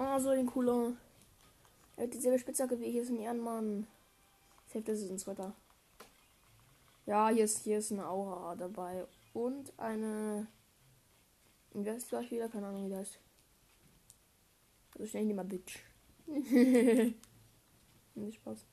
Oh, 0.00 0.16
so 0.20 0.28
ein 0.28 0.46
cooler. 0.46 0.92
Er 1.96 2.04
hat 2.04 2.14
dieselbe 2.14 2.38
Spitzhacke 2.38 2.78
wie 2.78 2.84
ich, 2.84 2.94
ist 2.94 3.10
ein 3.10 3.18
Ehrenmann. 3.18 3.88
Safe, 4.66 4.84
das 4.84 5.00
ist 5.00 5.10
ein 5.10 5.18
zweiter. 5.18 5.56
Ja, 7.04 7.30
hier 7.30 7.44
ist, 7.44 7.64
hier 7.64 7.78
ist 7.78 7.90
eine 7.90 8.06
Aura 8.06 8.54
dabei. 8.54 9.08
Und 9.32 9.76
eine. 9.76 10.46
Gleich 11.72 12.30
wieder? 12.30 12.48
Keine 12.48 12.68
Ahnung, 12.68 12.86
wie 12.86 12.90
das 12.90 13.00
heißt. 13.00 13.18
Also 14.94 15.06
schnell 15.08 15.24
nicht 15.24 15.34
mal 15.34 15.44
Bitch. 15.44 15.80
Nicht 18.14 18.36
Spaß. 18.36 18.66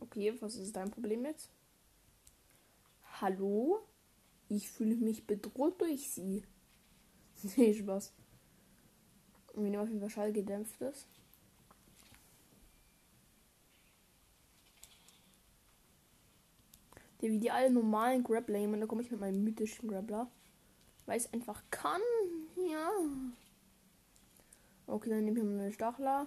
Okay, 0.00 0.34
was 0.40 0.56
ist 0.56 0.74
dein 0.74 0.90
Problem 0.90 1.24
jetzt? 1.26 1.48
Hallo? 3.20 3.86
Ich 4.48 4.68
fühle 4.68 4.96
mich 4.96 5.26
bedroht 5.26 5.80
durch 5.80 6.10
sie. 6.10 6.44
nee, 7.56 7.74
Spaß. 7.74 8.12
Und 9.54 9.64
wenn 9.64 9.76
auf 9.76 9.88
jeden 9.88 10.00
Fall 10.00 10.10
Schall 10.10 10.32
gedämpft 10.32 10.80
ist. 10.80 11.06
Der 17.20 17.30
wie 17.30 17.38
die 17.38 17.50
alle 17.50 17.70
normalen 17.70 18.22
Grappler 18.22 18.60
und 18.60 18.80
da 18.80 18.86
komme 18.86 19.02
ich 19.02 19.10
mit 19.10 19.20
meinem 19.20 19.44
mythischen 19.44 19.88
Grappler. 19.88 20.30
Weil 21.06 21.18
es 21.18 21.32
einfach 21.32 21.62
kann. 21.70 22.00
Ja. 22.68 22.90
Okay, 24.86 25.10
dann 25.10 25.24
nehme 25.24 25.38
ich 25.38 25.44
mal 25.44 25.58
eine 25.58 25.72
Stachler. 25.72 26.26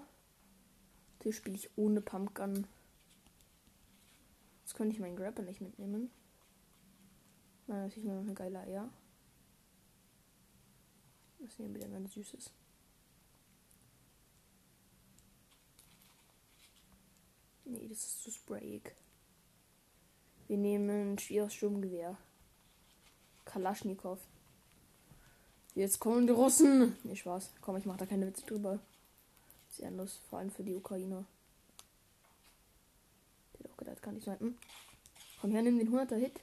Hier 1.22 1.34
spiele 1.34 1.56
ich 1.56 1.70
ohne 1.78 2.02
Pumpgun. 2.02 2.66
Jetzt 4.64 4.76
könnte 4.76 4.94
ich 4.94 5.00
meinen 5.00 5.16
Grapper 5.16 5.44
nicht 5.44 5.62
mitnehmen. 5.62 6.10
Nein, 7.68 7.84
natürlich 7.84 8.06
nur 8.06 8.16
noch 8.16 8.24
eine 8.24 8.34
geile 8.34 8.60
Eier. 8.60 8.90
Das 11.40 11.56
hier 11.56 11.74
wieder 11.74 11.88
ganz 11.88 12.14
süßes. 12.14 12.52
Nee, 17.66 17.88
das 17.88 17.98
ist 17.98 18.24
zu 18.24 18.32
sprayig. 18.32 18.96
Wir 20.48 20.58
nehmen 20.58 21.14
ein 21.14 21.20
schweres 21.20 21.54
Sturmgewehr. 21.54 22.18
Kalaschnikow. 23.46 24.20
Jetzt 25.76 26.00
kommen 26.00 26.26
die 26.26 26.34
Russen. 26.34 26.98
Nee, 27.04 27.16
Spaß. 27.16 27.52
Komm, 27.62 27.78
ich 27.78 27.86
mach 27.86 27.98
da 27.98 28.06
keine 28.06 28.26
Witze 28.26 28.46
drüber. 28.46 28.80
Sehr 29.70 29.90
anders, 29.90 30.20
vor 30.30 30.40
allem 30.40 30.50
für 30.50 30.64
die 30.64 30.76
Ukrainer. 30.76 31.26
Der 33.54 33.66
hat 33.66 33.72
auch 33.72 33.78
gedacht, 33.78 34.02
kann 34.02 34.16
nicht 34.16 34.26
sein. 34.26 34.40
Hm? 34.40 34.58
Komm 35.42 35.52
her, 35.52 35.62
nimm 35.62 35.78
den 35.78 35.92
100er 35.92 36.16
Hit. 36.16 36.42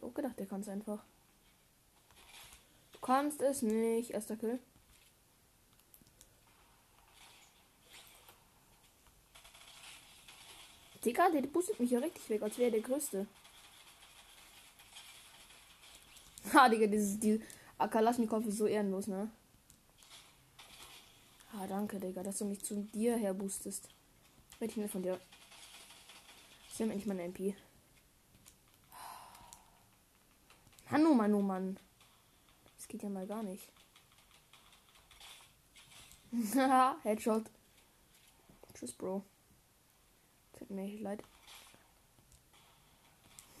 Hat 0.00 0.08
auch 0.08 0.14
gedacht, 0.14 0.38
der 0.38 0.46
kann 0.46 0.60
es 0.62 0.68
einfach. 0.68 1.04
Du 2.92 3.00
kannst 3.00 3.42
es 3.42 3.62
nicht. 3.62 4.10
Erster 4.10 4.36
Kill. 4.36 4.58
Digga, 11.04 11.30
der 11.30 11.42
boostet 11.42 11.80
mich 11.80 11.90
ja 11.90 11.98
richtig 11.98 12.28
weg, 12.28 12.42
als 12.42 12.58
wäre 12.58 12.70
der 12.70 12.80
größte. 12.80 13.26
Ha, 16.54 16.68
Digga, 16.68 16.86
dieses, 16.86 17.18
die 17.20 17.40
Akalaschnikow 17.78 18.44
ist 18.44 18.58
so 18.58 18.66
ehrenlos, 18.66 19.06
ne? 19.06 19.30
Ah, 21.52 21.66
danke, 21.66 22.00
Digga, 22.00 22.22
dass 22.22 22.38
du 22.38 22.46
mich 22.46 22.64
zu 22.64 22.88
dir 22.94 23.16
her 23.16 23.34
boostest. 23.34 23.88
Ich 24.58 24.76
mir 24.76 24.88
von 24.88 25.02
dir. 25.02 25.20
Ich 26.68 26.78
nehme 26.78 26.92
endlich 26.92 27.06
meine 27.06 27.22
MP. 27.22 27.54
Mann, 30.90 31.06
oh 31.06 31.14
Mann, 31.14 31.34
oh 31.34 31.42
Mann. 31.42 31.78
Das 32.76 32.88
geht 32.88 33.02
ja 33.02 33.08
mal 33.08 33.26
gar 33.26 33.44
nicht. 33.44 33.68
Haha, 36.54 36.96
Headshot. 37.04 37.44
Tschüss, 38.74 38.92
Bro. 38.92 39.22
Tut 40.58 40.70
mir 40.70 40.84
echt 40.84 41.00
leid. 41.00 41.22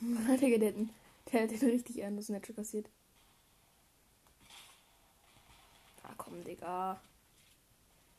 Digga, 0.00 0.58
der, 0.58 0.72
der 1.32 1.42
hat 1.42 1.50
den 1.50 1.70
richtig 1.70 1.98
ehrenlos 1.98 2.30
Netto 2.30 2.52
kassiert. 2.52 2.88
Ah, 6.02 6.14
komm, 6.16 6.42
Digga. 6.42 7.00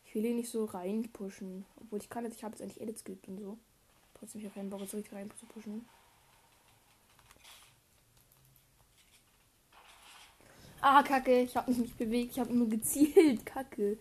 Ich 0.06 0.16
will 0.16 0.26
ihn 0.26 0.38
nicht 0.38 0.50
so 0.50 0.66
reinpushen. 0.66 1.66
Obwohl 1.82 2.00
ich 2.00 2.10
kann 2.10 2.24
jetzt, 2.24 2.38
ich 2.38 2.44
habe 2.44 2.54
jetzt 2.54 2.62
eigentlich 2.62 2.82
Edits 2.82 3.04
geübt 3.04 3.28
und 3.28 3.40
so. 3.40 3.58
Trotzdem, 4.14 4.40
ich 4.40 4.46
habe 4.46 4.56
keinen 4.56 4.70
Bock, 4.70 4.82
jetzt 4.82 4.94
richtig 4.94 5.14
rein 5.14 5.32
zu 5.38 5.46
pushen. 5.48 5.86
Ah, 10.82 11.04
kacke. 11.04 11.42
Ich 11.42 11.56
habe 11.56 11.70
mich 11.70 11.80
nicht 11.80 11.98
bewegt. 11.98 12.32
Ich 12.32 12.40
habe 12.40 12.54
nur 12.54 12.68
gezielt. 12.68 13.46
Kacke. 13.46 13.98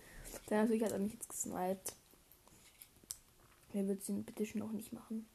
Der 0.48 0.62
natürlich 0.62 0.82
hat 0.82 0.92
er 0.92 0.98
mich 0.98 1.12
jetzt 1.12 1.28
gesniped. 1.28 1.94
Wer 3.72 3.86
wird 3.86 4.02
sie 4.02 4.12
bitte 4.12 4.46
schon 4.46 4.62
auch 4.62 4.72
nicht 4.72 4.92
machen? 4.92 5.26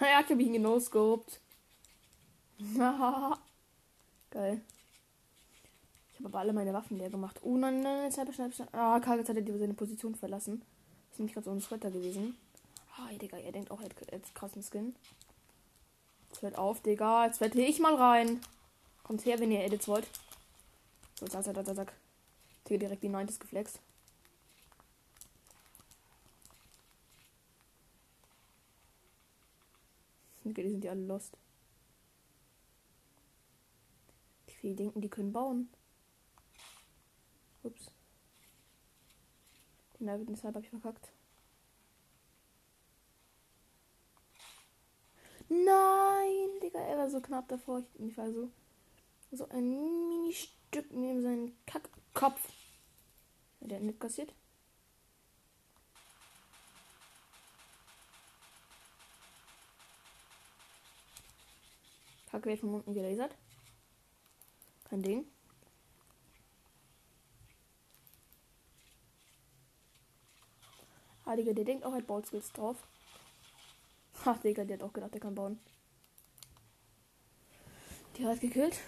Ja, 0.10 0.20
ich 0.20 0.30
habe 0.30 0.42
ihn 0.42 0.54
genoscoped. 0.54 1.40
Geil. 4.30 4.60
Ich 6.12 6.18
habe 6.18 6.28
aber 6.28 6.38
alle 6.38 6.52
meine 6.52 6.72
Waffen 6.72 6.96
leer 6.98 7.10
gemacht. 7.10 7.38
Oh 7.42 7.56
nein, 7.56 7.80
nein, 7.80 7.98
nein, 7.98 8.12
Sniper, 8.12 8.32
Sniper, 8.32 8.52
Sniper. 8.54 8.78
Ah, 8.78 9.00
Karl, 9.00 9.18
jetzt 9.18 9.28
hat 9.28 9.36
er 9.36 9.58
seine 9.58 9.74
Position 9.74 10.14
verlassen. 10.14 10.62
Ist 11.10 11.18
nämlich 11.18 11.34
gerade 11.34 11.44
so 11.44 11.50
ein 11.50 11.60
Sweater 11.60 11.90
gewesen. 11.90 12.36
Ah, 12.96 13.08
Digga, 13.12 13.36
er 13.38 13.52
denkt 13.52 13.70
auch, 13.70 13.80
er 13.80 13.86
hat 13.86 14.12
jetzt 14.12 14.34
krassen 14.34 14.62
Skin. 14.62 14.94
Jetzt 16.28 16.42
hört 16.42 16.58
auf, 16.58 16.80
Digga. 16.80 17.26
Jetzt 17.26 17.40
wette 17.40 17.60
ich 17.60 17.78
mal 17.80 17.94
rein. 17.94 18.40
Kommt 19.02 19.24
her, 19.24 19.38
wenn 19.38 19.50
ihr 19.50 19.64
Edits 19.64 19.88
wollt. 19.88 20.06
So, 21.18 21.26
zack, 21.26 21.44
zack, 21.44 21.54
zack, 21.54 21.76
zack. 21.76 21.92
Digga, 22.68 22.78
direkt 22.78 23.02
die 23.02 23.08
90 23.08 23.40
geflext. 23.40 23.80
Okay, 30.50 30.64
die 30.64 30.70
sind 30.70 30.84
ja 30.84 30.90
alle 30.90 31.06
lost. 31.06 31.36
Die 34.62 34.74
denken, 34.74 35.00
die 35.00 35.08
können 35.08 35.32
bauen. 35.32 35.70
Ups. 37.62 37.90
Den 39.98 40.26
deshalb 40.26 40.54
habe 40.54 40.64
ich 40.64 40.70
verkackt. 40.70 41.12
Nein, 45.48 46.60
Digga, 46.62 46.80
er 46.80 46.98
war 46.98 47.10
so 47.10 47.20
knapp 47.20 47.48
davor. 47.48 47.80
Ich, 47.80 48.00
ich 48.00 48.16
war 48.16 48.32
so, 48.32 48.50
so 49.32 49.48
ein 49.48 49.68
Mini-Stück 49.70 50.90
neben 50.92 51.22
seinen 51.22 51.56
Kackkopf. 51.66 52.52
Der 53.60 53.78
hat 53.78 53.84
nicht 53.84 54.00
kassiert. 54.00 54.34
Kacke 62.30 62.50
wird 62.50 62.60
von 62.60 62.74
unten 62.74 62.94
gelasert. 62.94 63.34
Kein 64.84 65.02
Ding. 65.02 65.26
Ah, 71.24 71.36
Digga, 71.36 71.52
der 71.52 71.64
denkt 71.64 71.84
auch, 71.84 71.92
hat 71.92 72.06
Ballskills 72.06 72.52
drauf. 72.52 72.76
Ach, 74.24 74.38
Digga, 74.38 74.64
der 74.64 74.78
hat 74.78 74.84
auch 74.84 74.92
gedacht, 74.92 75.14
der 75.14 75.20
kann 75.20 75.34
bauen. 75.34 75.60
Die 78.16 78.26
hat 78.26 78.40
gekillt. 78.40 78.78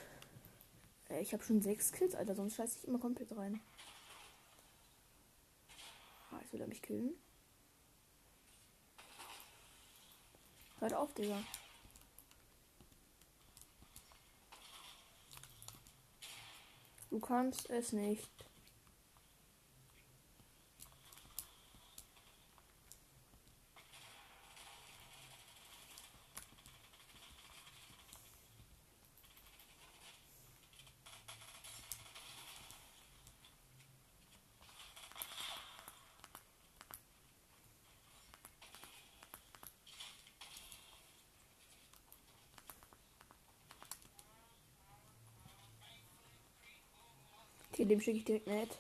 Äh, 1.09 1.21
ich 1.21 1.33
habe 1.33 1.43
schon 1.43 1.63
sechs 1.63 1.93
Kills, 1.93 2.15
Alter, 2.15 2.35
sonst 2.35 2.57
scheiße 2.57 2.79
ich 2.79 2.89
immer 2.89 2.99
komplett 2.99 3.37
rein. 3.37 3.61
Ah, 6.31 6.39
jetzt 6.41 6.53
will 6.53 6.61
er 6.61 6.67
mich 6.67 6.83
killen. 6.83 7.15
Hört 10.81 10.95
auf, 10.95 11.13
Digga. 11.15 11.39
Du 17.13 17.21
kannst 17.21 17.69
es 17.69 17.93
nicht. 17.93 18.31
Okay, 47.83 47.89
dem 47.89 48.01
schicke 48.01 48.19
ich 48.19 48.25
direkt 48.25 48.47
nicht. 48.47 48.79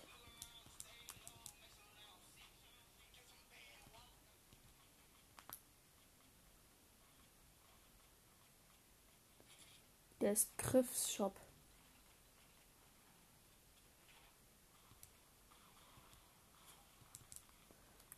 Der 10.20 10.30
ist 10.30 10.56
Griffs 10.56 11.12
Shop. 11.12 11.34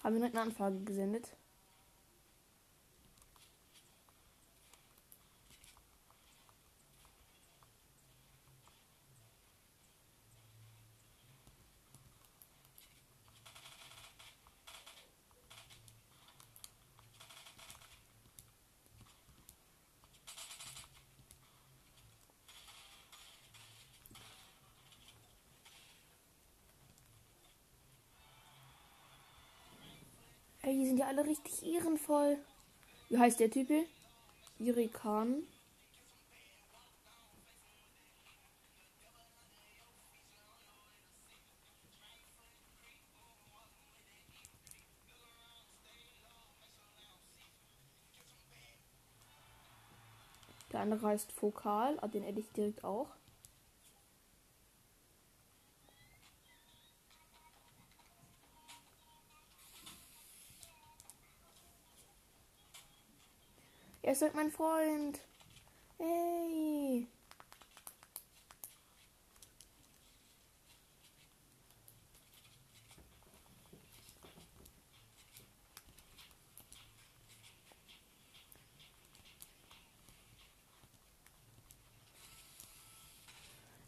Haben 0.02 0.16
wir 0.16 0.20
noch 0.20 0.28
eine 0.28 0.42
Anfrage 0.42 0.80
gesendet? 0.80 1.34
Sind 30.94 31.00
ja 31.00 31.08
alle 31.08 31.26
richtig 31.26 31.66
ehrenvoll. 31.66 32.38
Wie 33.08 33.18
heißt 33.18 33.40
der 33.40 33.50
Typ? 33.50 33.68
Irikan. 34.60 35.42
Der 50.70 50.78
andere 50.78 51.08
heißt 51.08 51.32
Fokal, 51.32 51.98
aber 51.98 52.08
den 52.08 52.22
hätte 52.22 52.38
ich 52.38 52.52
direkt 52.52 52.84
auch. 52.84 53.08
Ist 64.14 64.32
mein 64.32 64.48
Freund. 64.48 65.18
Hey. 65.98 67.08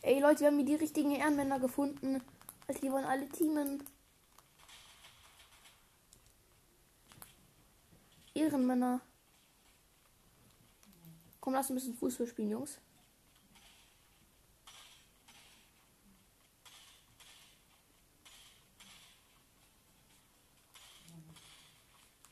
Ey 0.03 0.19
Leute, 0.19 0.41
wir 0.41 0.47
haben 0.49 0.57
hier 0.57 0.67
die 0.67 0.75
richtigen 0.75 1.13
Ehrenmänner 1.13 1.61
gefunden. 1.61 2.21
Also 2.67 2.81
die 2.81 2.91
wollen 2.91 3.05
alle 3.05 3.29
teamen. 3.29 3.85
Ehrenmänner. 8.35 9.01
Komm, 11.47 11.55
lass 11.55 11.71
ein 11.71 11.77
bisschen 11.77 11.95
Fußball 11.95 12.27
spielen, 12.27 12.51
Jungs. 12.51 12.81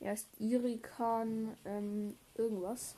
Er 0.01 0.11
ist 0.11 0.27
Irikan, 0.37 1.55
ähm, 1.63 2.17
irgendwas. 2.33 2.97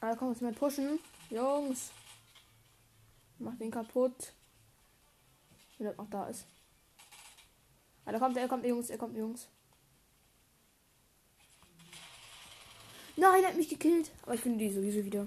Ah, 0.00 0.16
komm, 0.16 0.32
jetzt 0.32 0.42
mal 0.42 0.52
pushen. 0.52 0.98
Jungs. 1.30 1.92
Mach 3.38 3.54
den 3.54 3.70
kaputt. 3.70 4.32
Wenn 5.78 5.86
er 5.86 5.94
noch 5.94 6.10
da 6.10 6.26
ist. 6.26 6.48
Ah, 8.04 8.10
da 8.10 8.18
kommt 8.18 8.36
er, 8.36 8.48
kommt, 8.48 8.66
Jungs, 8.66 8.90
er 8.90 8.98
kommt, 8.98 9.16
Jungs. 9.16 9.46
Nein, 13.16 13.42
er 13.42 13.48
hat 13.48 13.56
mich 13.56 13.68
gekillt. 13.68 14.10
Aber 14.22 14.34
ich 14.34 14.40
finde 14.40 14.58
die 14.58 14.70
sowieso 14.72 15.04
wieder. 15.04 15.26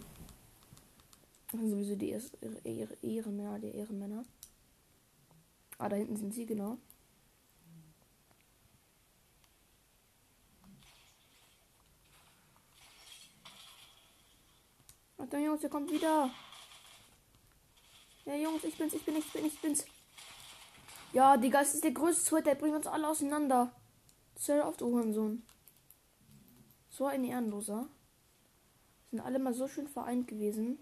Sowieso 1.51 1.95
die 1.95 2.09
Ehrenmänner, 3.01 3.59
die 3.59 3.75
Ehrenmänner. 3.75 4.25
Ah, 5.77 5.89
da 5.89 5.95
hinten 5.95 6.17
sind 6.17 6.33
sie, 6.33 6.45
genau. 6.45 6.77
Warte, 15.17 15.37
Jungs, 15.37 15.63
er 15.63 15.69
kommt 15.69 15.91
wieder. 15.91 16.29
Ja, 18.25 18.35
Jungs, 18.35 18.63
ich 18.63 18.77
bin's, 18.77 18.93
ich 18.93 19.03
bin, 19.03 19.15
ich 19.17 19.31
bin, 19.31 19.45
ich 19.45 19.59
bin's. 19.61 19.85
Ja, 21.13 21.37
Digga, 21.37 21.61
es 21.61 21.75
ist 21.75 21.83
der 21.83 21.91
größte 21.91 22.25
Sweat, 22.25 22.45
der 22.45 22.55
bringt 22.55 22.75
uns 22.75 22.87
alle 22.87 23.07
auseinander. 23.07 23.71
Hört 24.45 24.65
auf, 24.65 24.77
du 24.77 24.87
Hurensohn. 24.87 25.43
So 26.97 27.07
ein 27.07 27.25
Ehrenloser. 27.25 27.89
Sind 29.11 29.19
alle 29.19 29.37
mal 29.37 29.53
so 29.53 29.67
schön 29.67 29.89
vereint 29.89 30.29
gewesen. 30.29 30.79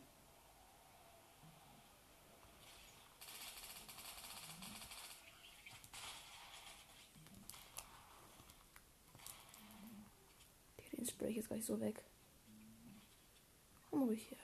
Den 10.92 11.08
spray 11.08 11.32
ich 11.32 11.38
jetzt 11.38 11.48
gleich 11.48 11.66
so 11.66 11.80
weg. 11.80 12.04
Komm 13.90 14.04
ruhig 14.04 14.30
her. 14.30 14.38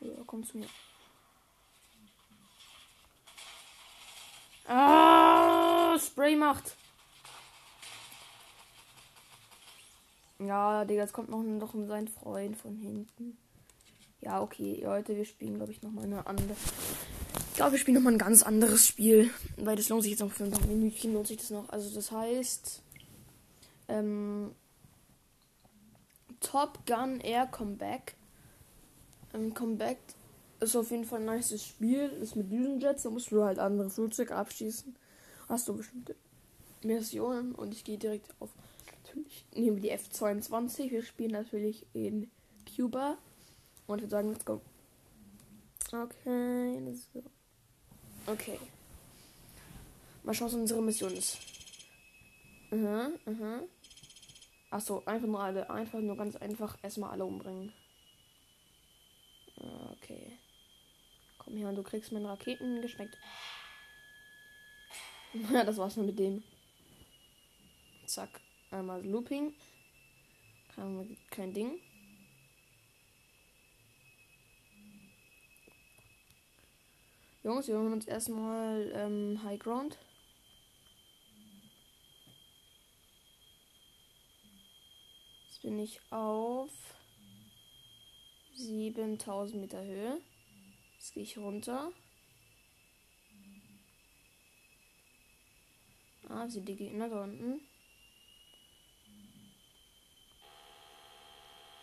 Ja, 0.00 0.24
komm 0.26 0.42
zu 0.42 0.58
mir. 0.58 0.66
Ah, 4.66 5.96
Spray 6.00 6.34
macht. 6.34 6.76
Ja, 10.38 10.84
Digga, 10.84 11.02
jetzt 11.02 11.12
kommt 11.12 11.30
noch, 11.30 11.42
noch 11.42 11.74
sein 11.86 12.08
Freund 12.08 12.56
von 12.56 12.76
hinten. 12.76 13.36
Ja, 14.20 14.42
okay, 14.42 14.80
Leute, 14.82 15.16
wir 15.16 15.24
spielen, 15.24 15.56
glaube 15.56 15.72
ich, 15.72 15.82
noch 15.82 15.90
mal 15.90 16.04
eine 16.04 16.26
andere. 16.26 16.56
Ich 17.50 17.56
glaube, 17.56 17.72
wir 17.72 17.78
spielen 17.78 17.96
noch 17.96 18.02
mal 18.02 18.12
ein 18.12 18.18
ganz 18.18 18.42
anderes 18.42 18.86
Spiel. 18.86 19.30
Weil 19.56 19.76
das 19.76 19.88
lohnt 19.88 20.02
sich 20.02 20.12
jetzt 20.12 20.20
noch 20.20 20.32
für 20.32 20.44
ein 20.44 20.50
paar 20.50 20.66
Minütchen, 20.66 21.14
lohnt 21.14 21.26
sich 21.26 21.38
das 21.38 21.50
noch. 21.50 21.68
Also, 21.70 21.94
das 21.94 22.10
heißt. 22.10 22.82
Ähm, 23.88 24.50
Top 26.40 26.84
Gun 26.86 27.20
Air 27.20 27.46
Comeback. 27.46 28.14
Ähm, 29.32 29.54
Comeback 29.54 29.98
ist 30.60 30.76
auf 30.76 30.90
jeden 30.90 31.04
Fall 31.04 31.20
ein 31.20 31.26
nice 31.26 31.62
Spiel. 31.62 32.08
Ist 32.20 32.36
mit 32.36 32.50
Düsenjets, 32.50 33.04
da 33.04 33.10
musst 33.10 33.30
du 33.30 33.42
halt 33.42 33.58
andere 33.58 33.90
Flugzeuge 33.90 34.34
abschießen. 34.34 34.94
Hast 35.48 35.68
du 35.68 35.76
bestimmte 35.76 36.14
Missionen 36.82 37.54
und 37.54 37.72
ich 37.72 37.84
gehe 37.84 37.98
direkt 37.98 38.34
auf 38.40 38.50
natürlich 39.16 39.44
nehmen 39.54 39.80
die 39.80 39.92
F22. 39.92 40.90
Wir 40.90 41.02
spielen 41.02 41.32
natürlich 41.32 41.86
in 41.92 42.30
Cuba. 42.76 43.18
Und 43.86 44.00
wir 44.00 44.08
sagen, 44.08 44.30
let's 44.30 44.44
go. 44.44 44.60
Okay, 45.92 46.78
let's 46.80 47.08
go. 47.12 47.22
Okay. 48.26 48.58
Mal 50.24 50.34
schauen, 50.34 50.48
was 50.48 50.54
unsere 50.54 50.82
Mission 50.82 51.12
ist. 51.12 51.38
Aha, 52.72 53.10
aha. 53.26 53.62
Achso, 54.70 55.02
einfach 55.06 55.28
nur 55.28 55.40
alle, 55.40 55.70
einfach 55.70 56.00
nur 56.00 56.16
ganz 56.16 56.34
einfach 56.34 56.76
erstmal 56.82 57.10
alle 57.10 57.24
umbringen. 57.24 57.72
Okay. 59.92 60.36
Komm 61.38 61.56
her 61.56 61.68
und 61.68 61.76
du 61.76 61.84
kriegst 61.84 62.10
meine 62.10 62.28
Raketen 62.28 62.82
geschmeckt. 62.82 63.16
Ja, 65.52 65.64
das 65.64 65.76
war's 65.76 65.96
nur 65.96 66.06
mit 66.06 66.18
dem. 66.18 66.42
Zack. 68.06 68.40
Einmal 68.76 69.02
Looping. 69.06 69.54
Kein, 71.30 71.54
Ding. 71.54 71.80
Jungs, 77.42 77.68
wir 77.68 77.78
holen 77.78 77.94
uns 77.94 78.04
erstmal 78.04 78.92
ähm, 78.94 79.42
High 79.42 79.58
Ground. 79.58 79.96
Jetzt 85.46 85.62
bin 85.62 85.78
ich 85.78 85.98
auf 86.10 86.70
7000 88.52 89.58
Meter 89.58 89.82
Höhe. 89.82 90.20
Jetzt 90.98 91.14
gehe 91.14 91.22
ich 91.22 91.38
runter. 91.38 91.92
Ah, 96.28 96.46
sie 96.46 96.60
die 96.60 96.76
Gegner 96.76 97.08
da 97.08 97.24
unten. 97.24 97.62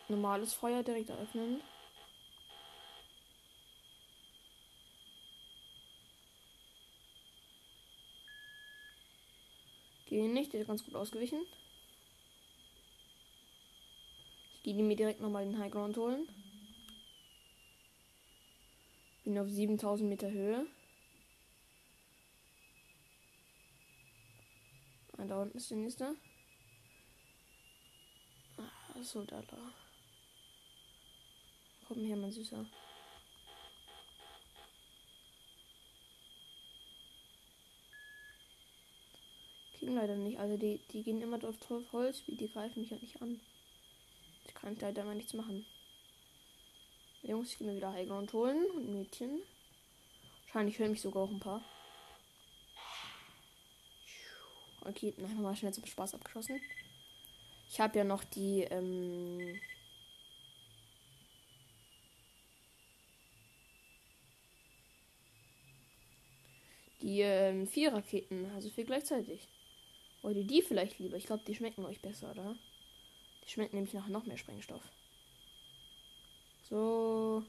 Normales 0.10 0.54
Feuer 0.54 0.84
direkt 0.84 1.10
eröffnen. 1.10 1.62
Gehen 10.06 10.34
nicht, 10.34 10.54
der 10.54 10.62
ist 10.62 10.68
ganz 10.68 10.84
gut 10.86 10.96
ausgewichen. 10.96 11.42
Ich 14.58 14.64
gehe 14.76 14.84
mir 14.84 14.96
direkt 14.96 15.20
nochmal 15.20 15.44
den 15.44 15.58
High 15.58 15.72
Ground 15.72 15.98
holen. 15.98 16.28
Bin 19.24 19.40
auf 19.40 19.50
7000 19.50 20.10
Meter 20.10 20.30
Höhe. 20.30 20.68
Ah, 25.18 25.26
da 25.26 25.42
unten 25.42 25.58
ist 25.58 25.72
der 25.72 25.78
nächste. 25.78 26.16
Ah, 28.58 29.02
so, 29.02 29.24
da, 29.24 29.42
da. 29.42 29.83
Komm 31.94 32.06
her, 32.06 32.16
mein 32.16 32.32
Süßer. 32.32 32.66
Kriegen 39.78 39.94
leider 39.94 40.16
nicht. 40.16 40.40
Also 40.40 40.58
die, 40.58 40.80
die 40.92 41.04
gehen 41.04 41.22
immer 41.22 41.38
auf 41.44 41.56
Holz, 41.92 42.24
wie 42.26 42.36
die 42.36 42.52
greifen 42.52 42.82
mich 42.82 42.90
halt 42.90 43.04
nicht 43.04 43.22
an. 43.22 43.40
Ich 44.48 44.56
kann 44.56 44.76
leider 44.80 45.04
mal 45.04 45.14
nichts 45.14 45.36
machen. 45.36 45.68
Jungs, 47.22 47.52
ich 47.52 47.58
gehe 47.60 47.68
mir 47.68 47.76
wieder 47.76 47.94
Highground 47.94 48.34
holen 48.34 48.66
und 48.72 48.92
Mädchen. 48.92 49.44
Wahrscheinlich 50.46 50.80
hören 50.80 50.92
mich 50.92 51.02
sogar 51.02 51.24
auch 51.24 51.32
ein 51.32 51.40
paar. 51.40 51.64
Okay, 54.82 55.14
einfach 55.20 55.36
mal 55.36 55.56
schnell 55.56 55.74
zum 55.74 55.86
Spaß 55.86 56.16
abgeschossen. 56.16 56.60
Ich 57.70 57.80
habe 57.80 58.00
ja 58.00 58.04
noch 58.04 58.24
die 58.24 58.62
ähm, 58.64 59.60
die 67.04 67.20
ähm, 67.22 67.68
vier 67.68 67.94
Raketen, 67.94 68.50
also 68.56 68.70
vier 68.70 68.86
gleichzeitig. 68.86 69.48
Wollt 70.22 70.38
ihr 70.38 70.46
die 70.46 70.62
vielleicht 70.62 71.00
lieber? 71.00 71.18
Ich 71.18 71.26
glaube, 71.26 71.44
die 71.46 71.54
schmecken 71.54 71.86
euch 71.86 72.00
besser, 72.00 72.32
oder? 72.32 72.56
Die 73.44 73.50
schmecken 73.50 73.76
nämlich 73.76 73.94
nach 73.94 74.08
noch 74.08 74.26
mehr 74.26 74.38
Sprengstoff. 74.38 74.82
So. 76.70 77.44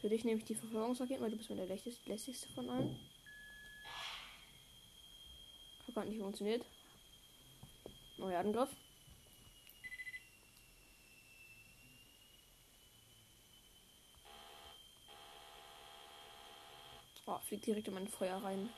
Für 0.00 0.08
dich 0.08 0.24
nehme 0.24 0.38
ich 0.38 0.44
die 0.44 0.54
Verfolgungsraketen, 0.54 1.22
weil 1.22 1.30
du 1.30 1.36
bist 1.36 1.50
mir 1.50 1.56
der 1.56 1.66
lästigste 1.66 2.48
von 2.54 2.70
allen. 2.70 2.98
Hat 5.86 5.94
gerade 5.94 6.08
nicht 6.08 6.20
funktioniert. 6.20 6.64
Neuer 8.16 8.40
Angriff. 8.40 8.70
Oh, 17.26 17.38
fliegt 17.48 17.66
direkt 17.66 17.88
in 17.88 17.94
mein 17.94 18.08
Feuer 18.08 18.36
rein. 18.36 18.68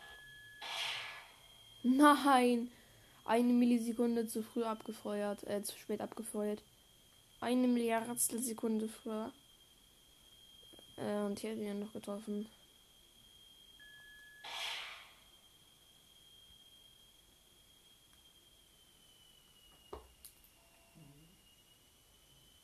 Nein! 1.83 2.71
Eine 3.25 3.53
Millisekunde 3.53 4.29
zu 4.29 4.43
früh 4.43 4.63
abgefeuert, 4.63 5.43
äh, 5.49 5.63
zu 5.63 5.77
spät 5.77 6.01
abgefeuert. 6.01 6.63
Eine 7.41 7.67
Milliardstel 7.67 8.39
Sekunde 8.39 8.89
früher. 8.89 9.33
Äh, 10.97 11.23
und 11.23 11.41
hier 11.41 11.51
hat 11.51 11.59
ihn 11.59 11.81
noch 11.81 11.93
getroffen. 11.93 12.49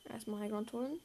Erstmal 0.05 0.41
Highground 0.41 0.71
holen. 0.71 0.99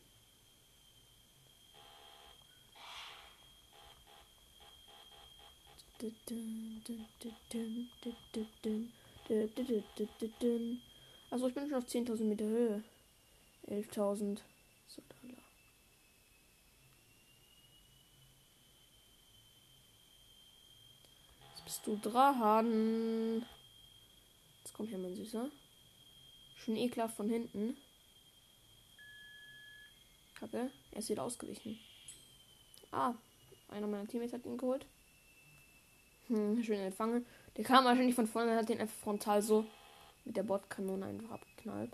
Also 11.30 11.48
ich 11.48 11.54
bin 11.54 11.68
schon 11.68 11.78
auf 11.78 11.86
10.000 11.86 12.24
Meter 12.24 12.44
Höhe. 12.44 12.84
11.000. 13.66 14.38
So, 14.86 15.02
da. 15.08 15.16
Jetzt 21.50 21.64
Bist 21.64 21.86
du 21.86 21.96
dran? 21.96 23.44
Jetzt 24.62 24.74
kommt 24.74 24.88
hier 24.90 24.98
mein 24.98 25.16
Süßer. 25.16 25.50
Schon 26.56 26.76
ekelhaft 26.76 27.16
von 27.16 27.28
hinten. 27.28 27.76
Kacke. 30.36 30.70
Er 30.92 30.98
ist 30.98 31.08
wieder 31.08 31.24
ausgewichen. 31.24 31.78
Ah, 32.92 33.14
einer 33.68 33.86
meiner 33.86 34.06
Teammates 34.06 34.32
hat 34.32 34.46
ihn 34.46 34.56
geholt. 34.56 34.86
Hm, 36.28 36.62
schön 36.62 36.80
empfangen. 36.80 37.24
Der 37.56 37.64
kam 37.64 37.84
wahrscheinlich 37.84 38.14
von 38.14 38.26
vorne 38.26 38.52
und 38.52 38.56
hat 38.58 38.68
den 38.68 38.80
einfach 38.80 38.98
frontal 38.98 39.42
so 39.42 39.64
mit 40.24 40.36
der 40.36 40.42
Bordkanone 40.42 41.06
einfach 41.06 41.30
abgeknallt. 41.30 41.90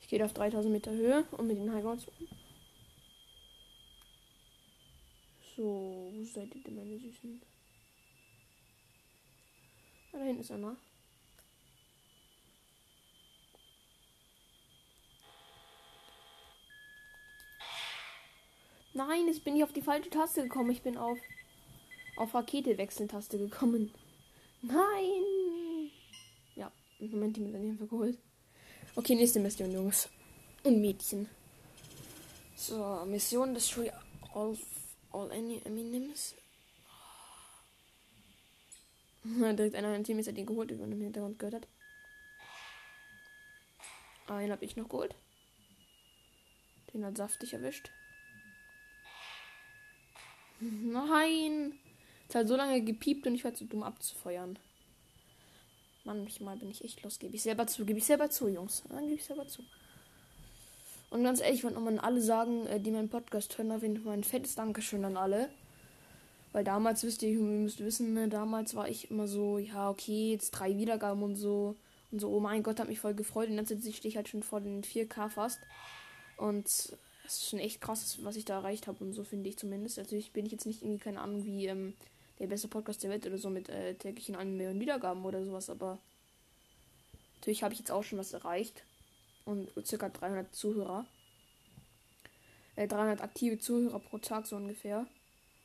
Ich 0.00 0.08
gehe 0.08 0.24
auf 0.24 0.32
3000 0.32 0.72
Meter 0.72 0.90
Höhe, 0.90 1.24
um 1.32 1.46
mit 1.46 1.58
den 1.58 1.72
Highground 1.72 2.00
zu. 2.00 2.10
So, 5.54 6.10
wo 6.14 6.24
seid 6.24 6.54
ihr 6.54 6.62
denn, 6.62 6.76
meine 6.76 6.98
Süßen? 6.98 7.42
Ah, 10.12 10.18
da 10.18 10.24
hinten 10.24 10.40
ist 10.40 10.50
einer. 10.50 10.76
Nein, 18.98 19.28
jetzt 19.28 19.44
bin 19.44 19.54
ich 19.54 19.62
auf 19.62 19.72
die 19.72 19.80
falsche 19.80 20.10
Taste 20.10 20.42
gekommen. 20.42 20.70
Ich 20.70 20.82
bin 20.82 20.96
auf 20.96 21.18
auf 22.16 22.34
Rakete 22.34 22.76
wechseln 22.78 23.08
Taste 23.08 23.38
gekommen. 23.38 23.94
Nein! 24.60 25.92
Ja, 26.56 26.72
Moment, 26.98 27.36
die 27.36 27.40
mir 27.40 27.52
dann 27.52 27.70
einfach 27.70 27.88
geholt. 27.88 28.18
Okay, 28.96 29.14
nächste 29.14 29.38
Mission, 29.38 29.70
Jungs. 29.70 30.08
Und 30.64 30.80
Mädchen. 30.80 31.28
So, 32.56 33.04
Mission 33.06 33.54
Destroy 33.54 33.88
all, 34.34 34.58
all 35.12 35.30
any 35.30 35.62
Eminems. 35.64 36.34
Direkt 39.22 39.76
einer 39.76 39.94
im 39.94 40.02
Team 40.02 40.18
ist, 40.18 40.26
der 40.26 40.34
den 40.34 40.46
geholt, 40.46 40.70
wie 40.70 40.74
man 40.74 40.90
im 40.90 41.02
Hintergrund 41.02 41.38
gehört 41.38 41.54
hat. 41.54 41.68
Einen 44.26 44.50
habe 44.50 44.64
ich 44.64 44.74
noch 44.74 44.88
geholt. 44.88 45.14
Den 46.92 47.04
hat 47.04 47.16
saftig 47.16 47.52
erwischt. 47.52 47.92
Nein! 50.60 51.78
Es 52.28 52.34
hat 52.34 52.48
so 52.48 52.56
lange 52.56 52.82
gepiept 52.82 53.26
und 53.26 53.34
ich 53.34 53.44
war 53.44 53.54
zu 53.54 53.64
dumm 53.64 53.82
abzufeuern. 53.82 54.58
Manchmal 56.04 56.56
bin 56.56 56.70
ich 56.70 56.84
echt 56.84 57.02
los. 57.02 57.18
Gebe 57.18 57.36
ich 57.36 57.42
selber 57.42 57.66
zu. 57.66 57.84
Gebe 57.84 57.98
ich 57.98 58.06
selber 58.06 58.30
zu, 58.30 58.48
Jungs. 58.48 58.82
Dann 58.88 59.04
gebe 59.04 59.14
ich 59.14 59.24
selber 59.24 59.46
zu. 59.46 59.62
Und 61.10 61.24
ganz 61.24 61.40
ehrlich, 61.40 61.58
ich 61.58 61.64
wollte 61.64 61.76
nochmal 61.76 61.94
an 61.94 62.00
alle 62.00 62.20
sagen, 62.20 62.66
äh, 62.66 62.80
die 62.80 62.90
meinen 62.90 63.08
Podcast 63.08 63.56
hören, 63.56 63.72
auf 63.72 63.82
jeden 63.82 64.02
Fall 64.02 64.12
ein 64.12 64.24
fettes 64.24 64.54
Dankeschön 64.54 65.04
an 65.04 65.16
alle. 65.16 65.48
Weil 66.52 66.64
damals, 66.64 67.02
wisst 67.02 67.22
ihr, 67.22 67.30
ihr 67.30 67.38
müsst 67.38 67.80
wissen, 67.80 68.14
ne, 68.14 68.28
damals 68.28 68.74
war 68.74 68.88
ich 68.88 69.10
immer 69.10 69.26
so, 69.26 69.58
ja, 69.58 69.90
okay, 69.90 70.32
jetzt 70.32 70.50
drei 70.50 70.76
Wiedergaben 70.76 71.22
und 71.22 71.36
so. 71.36 71.76
Und 72.10 72.20
so, 72.20 72.30
oh 72.30 72.40
mein 72.40 72.62
Gott, 72.62 72.80
hat 72.80 72.88
mich 72.88 73.00
voll 73.00 73.14
gefreut. 73.14 73.48
Und 73.50 73.56
jetzt 73.56 73.72
stehe 73.94 74.08
ich 74.08 74.16
halt 74.16 74.28
schon 74.28 74.42
vor 74.42 74.60
den 74.60 74.82
4K 74.82 75.28
fast. 75.28 75.60
Und 76.36 76.96
es 77.28 77.42
ist 77.42 77.50
schon 77.50 77.58
echt 77.58 77.80
krass, 77.80 78.18
was 78.22 78.36
ich 78.36 78.44
da 78.44 78.54
erreicht 78.54 78.86
habe 78.86 79.04
und 79.04 79.12
so, 79.12 79.22
finde 79.22 79.48
ich 79.48 79.58
zumindest. 79.58 79.98
Natürlich 79.98 80.32
bin 80.32 80.46
ich 80.46 80.52
jetzt 80.52 80.66
nicht 80.66 80.82
irgendwie, 80.82 80.98
keine 80.98 81.20
Ahnung, 81.20 81.44
wie, 81.44 81.66
ähm, 81.66 81.94
der 82.38 82.46
beste 82.46 82.68
Podcast 82.68 83.02
der 83.02 83.10
Welt 83.10 83.26
oder 83.26 83.38
so 83.38 83.50
mit 83.50 83.68
äh, 83.68 83.94
täglichen 83.94 84.36
eine 84.36 84.50
Million 84.50 84.80
Wiedergaben 84.80 85.24
oder 85.24 85.44
sowas, 85.44 85.70
aber 85.70 85.98
natürlich 87.36 87.62
habe 87.62 87.74
ich 87.74 87.80
jetzt 87.80 87.90
auch 87.90 88.04
schon 88.04 88.18
was 88.18 88.32
erreicht. 88.32 88.84
Und 89.44 89.70
circa 89.84 90.08
300 90.08 90.54
Zuhörer. 90.54 91.06
Äh, 92.76 92.86
300 92.86 93.22
aktive 93.22 93.58
Zuhörer 93.58 93.98
pro 93.98 94.18
Tag 94.18 94.46
so 94.46 94.56
ungefähr. 94.56 95.06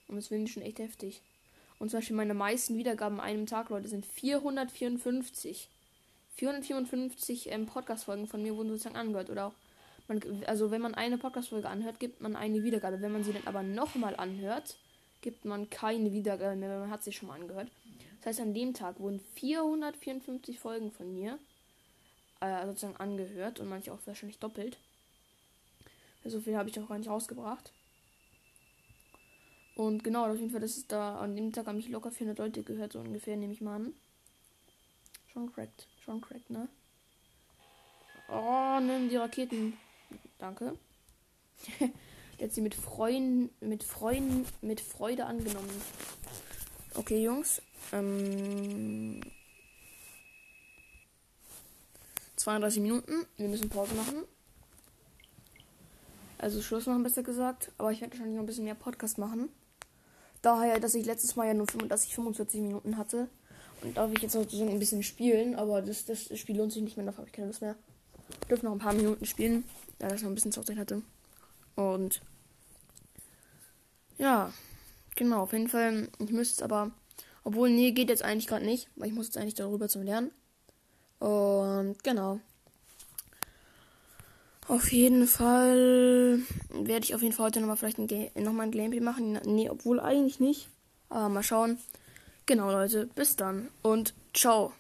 Und 0.08 0.16
das 0.16 0.28
finde 0.28 0.46
ich 0.46 0.54
schon 0.54 0.64
echt 0.64 0.80
heftig. 0.80 1.22
Und 1.80 1.90
zum 1.90 2.00
Beispiel 2.00 2.16
meine 2.16 2.34
meisten 2.34 2.78
Wiedergaben 2.78 3.20
an 3.20 3.26
einem 3.26 3.46
Tag, 3.46 3.70
Leute, 3.70 3.90
sind 3.90 4.06
454. 4.06 5.70
454 6.36 7.52
ähm, 7.52 7.66
Podcast-Folgen 7.66 8.28
von 8.28 8.42
mir 8.42 8.56
wurden 8.56 8.70
sozusagen 8.70 8.96
angehört. 8.96 9.30
Oder 9.30 9.48
auch, 9.48 9.54
man, 10.08 10.22
also 10.46 10.72
wenn 10.72 10.82
man 10.82 10.96
eine 10.96 11.18
Podcast-Folge 11.18 11.70
anhört, 11.70 12.00
gibt 12.00 12.22
man 12.22 12.36
eine 12.36 12.64
Wiedergabe. 12.64 13.02
Wenn 13.02 13.12
man 13.12 13.24
sie 13.24 13.34
dann 13.34 13.48
aber 13.48 13.64
nochmal 13.64 14.16
anhört, 14.16 14.78
gibt 15.22 15.46
man 15.46 15.70
keine 15.70 16.12
Wiedergabe 16.12 16.56
mehr, 16.56 16.70
weil 16.70 16.80
man 16.82 16.92
hat 16.92 17.04
sich 17.04 17.18
schon 17.18 17.30
mal 17.30 17.40
angehört. 17.40 17.70
Das 18.20 18.28
heißt, 18.28 18.42
an 18.42 18.54
dem 18.54 18.74
Tag 18.74 19.00
wurden 19.00 19.20
454 19.36 20.60
Folgen 20.60 20.92
von 20.92 21.14
mir 21.14 21.40
äh, 22.42 22.66
sozusagen 22.66 22.98
angehört 22.98 23.60
und 23.60 23.70
manche 23.70 23.94
auch 23.94 24.00
wahrscheinlich 24.06 24.40
doppelt. 24.40 24.78
So 26.26 26.40
viel 26.40 26.56
habe 26.56 26.70
ich 26.70 26.80
auch 26.80 26.88
gar 26.88 26.98
nicht 26.98 27.10
rausgebracht. 27.10 27.72
Und 29.76 30.04
genau, 30.04 30.26
auf 30.30 30.38
jeden 30.38 30.52
Fall, 30.52 30.62
das 30.62 30.78
ist 30.78 30.92
da, 30.92 31.18
an 31.20 31.36
dem 31.36 31.52
Tag 31.52 31.68
haben 31.68 31.78
mich 31.78 31.90
locker 31.90 32.12
400 32.12 32.38
Leute 32.38 32.64
gehört, 32.64 32.94
so 32.94 33.00
ungefähr, 33.00 33.36
nehme 33.36 33.54
ich 33.54 33.62
mal 33.62 33.76
an. 33.76 33.94
Schon 35.32 35.52
cracked, 35.52 35.88
schon 36.06 36.22
cracked, 36.22 36.50
ne? 36.50 36.68
Oh, 38.30 38.80
nimm 38.80 39.10
die 39.10 39.18
Raketen. 39.18 39.74
Danke. 40.38 40.78
Der 42.40 42.48
hat 42.48 42.54
sie 42.54 42.62
mit 42.62 42.76
Freuden, 42.76 43.50
mit 43.62 43.84
Freuden, 43.84 44.46
mit 44.62 44.82
Freude 44.82 45.26
angenommen. 45.26 45.70
Okay, 46.96 47.24
Jungs. 47.24 47.62
Ähm, 47.92 49.22
32 52.36 52.82
Minuten. 52.82 53.26
Wir 53.38 53.48
müssen 53.48 53.70
Pause 53.70 53.96
machen. 53.96 54.24
Also 56.38 56.62
Schluss 56.62 56.88
machen, 56.88 57.04
besser 57.04 57.24
gesagt. 57.24 57.72
Aber 57.78 57.92
ich 57.92 58.02
werde 58.02 58.12
wahrscheinlich 58.14 58.36
noch 58.36 58.44
ein 58.44 58.48
bisschen 58.48 58.66
mehr 58.66 58.76
Podcast 58.76 59.18
machen. 59.18 59.50
Daher, 60.42 60.80
dass 60.80 60.94
ich 60.94 61.06
letztes 61.06 61.38
Mal 61.38 61.48
ja 61.48 61.54
nur 61.54 61.68
35, 61.68 62.14
45 62.14 62.62
Minuten 62.62 62.98
hatte. 62.98 63.30
Und 63.82 63.96
darf 63.96 64.12
ich 64.12 64.22
jetzt 64.22 64.34
sozusagen 64.34 64.72
ein 64.72 64.80
bisschen 64.80 65.04
spielen. 65.04 65.56
Aber 65.56 65.82
das, 65.82 66.06
das 66.06 66.38
Spiel 66.38 66.58
lohnt 66.58 66.74
sich 66.74 66.84
nicht 66.84 66.98
mehr. 66.98 67.06
Dafür 67.06 67.20
habe 67.20 67.30
ich 67.30 67.34
keine 67.34 67.48
Lust 67.48 67.62
mehr. 67.62 67.76
Ich 68.42 68.48
dürfte 68.48 68.66
noch 68.66 68.74
ein 68.74 68.80
paar 68.80 68.94
Minuten 68.94 69.26
spielen. 69.26 69.64
Da 70.04 70.14
ich 70.14 70.22
noch 70.22 70.30
ein 70.30 70.36
bisschen 70.36 70.52
Zeit 70.52 70.76
hatte. 70.76 71.02
Und 71.76 72.22
ja, 74.18 74.52
genau, 75.16 75.44
auf 75.44 75.54
jeden 75.54 75.70
Fall. 75.70 76.10
Ich 76.20 76.32
müsste 76.32 76.56
es 76.56 76.62
aber, 76.62 76.92
obwohl, 77.46 77.70
nee, 77.70 77.92
geht 77.92 78.10
jetzt 78.10 78.22
eigentlich 78.22 78.48
gerade 78.48 78.66
nicht, 78.66 78.90
weil 78.98 79.08
ich 79.08 79.14
muss 79.14 79.28
jetzt 79.28 79.38
eigentlich 79.38 79.54
darüber 79.54 79.88
zum 79.88 80.04
Lernen. 80.04 80.32
Und 81.20 82.04
genau. 82.04 82.42
Auf 84.68 84.92
jeden 84.92 85.26
Fall 85.26 86.40
werde 86.70 87.06
ich 87.06 87.16
auf 87.16 87.22
jeden 87.22 87.34
Fall 87.34 87.46
heute 87.46 87.62
nochmal 87.62 87.78
vielleicht 87.78 87.98
ein 87.98 88.44
nochmal 88.44 88.68
ein 88.68 88.72
Gameplay 88.72 89.00
machen. 89.00 89.40
Nee, 89.46 89.70
obwohl 89.70 90.02
eigentlich 90.02 90.42
nicht. 90.42 90.68
Aber 91.08 91.30
mal 91.30 91.44
schauen. 91.44 91.78
Genau, 92.46 92.70
Leute. 92.72 93.08
Bis 93.16 93.38
dann 93.38 93.70
und 93.82 94.14
ciao. 94.34 94.74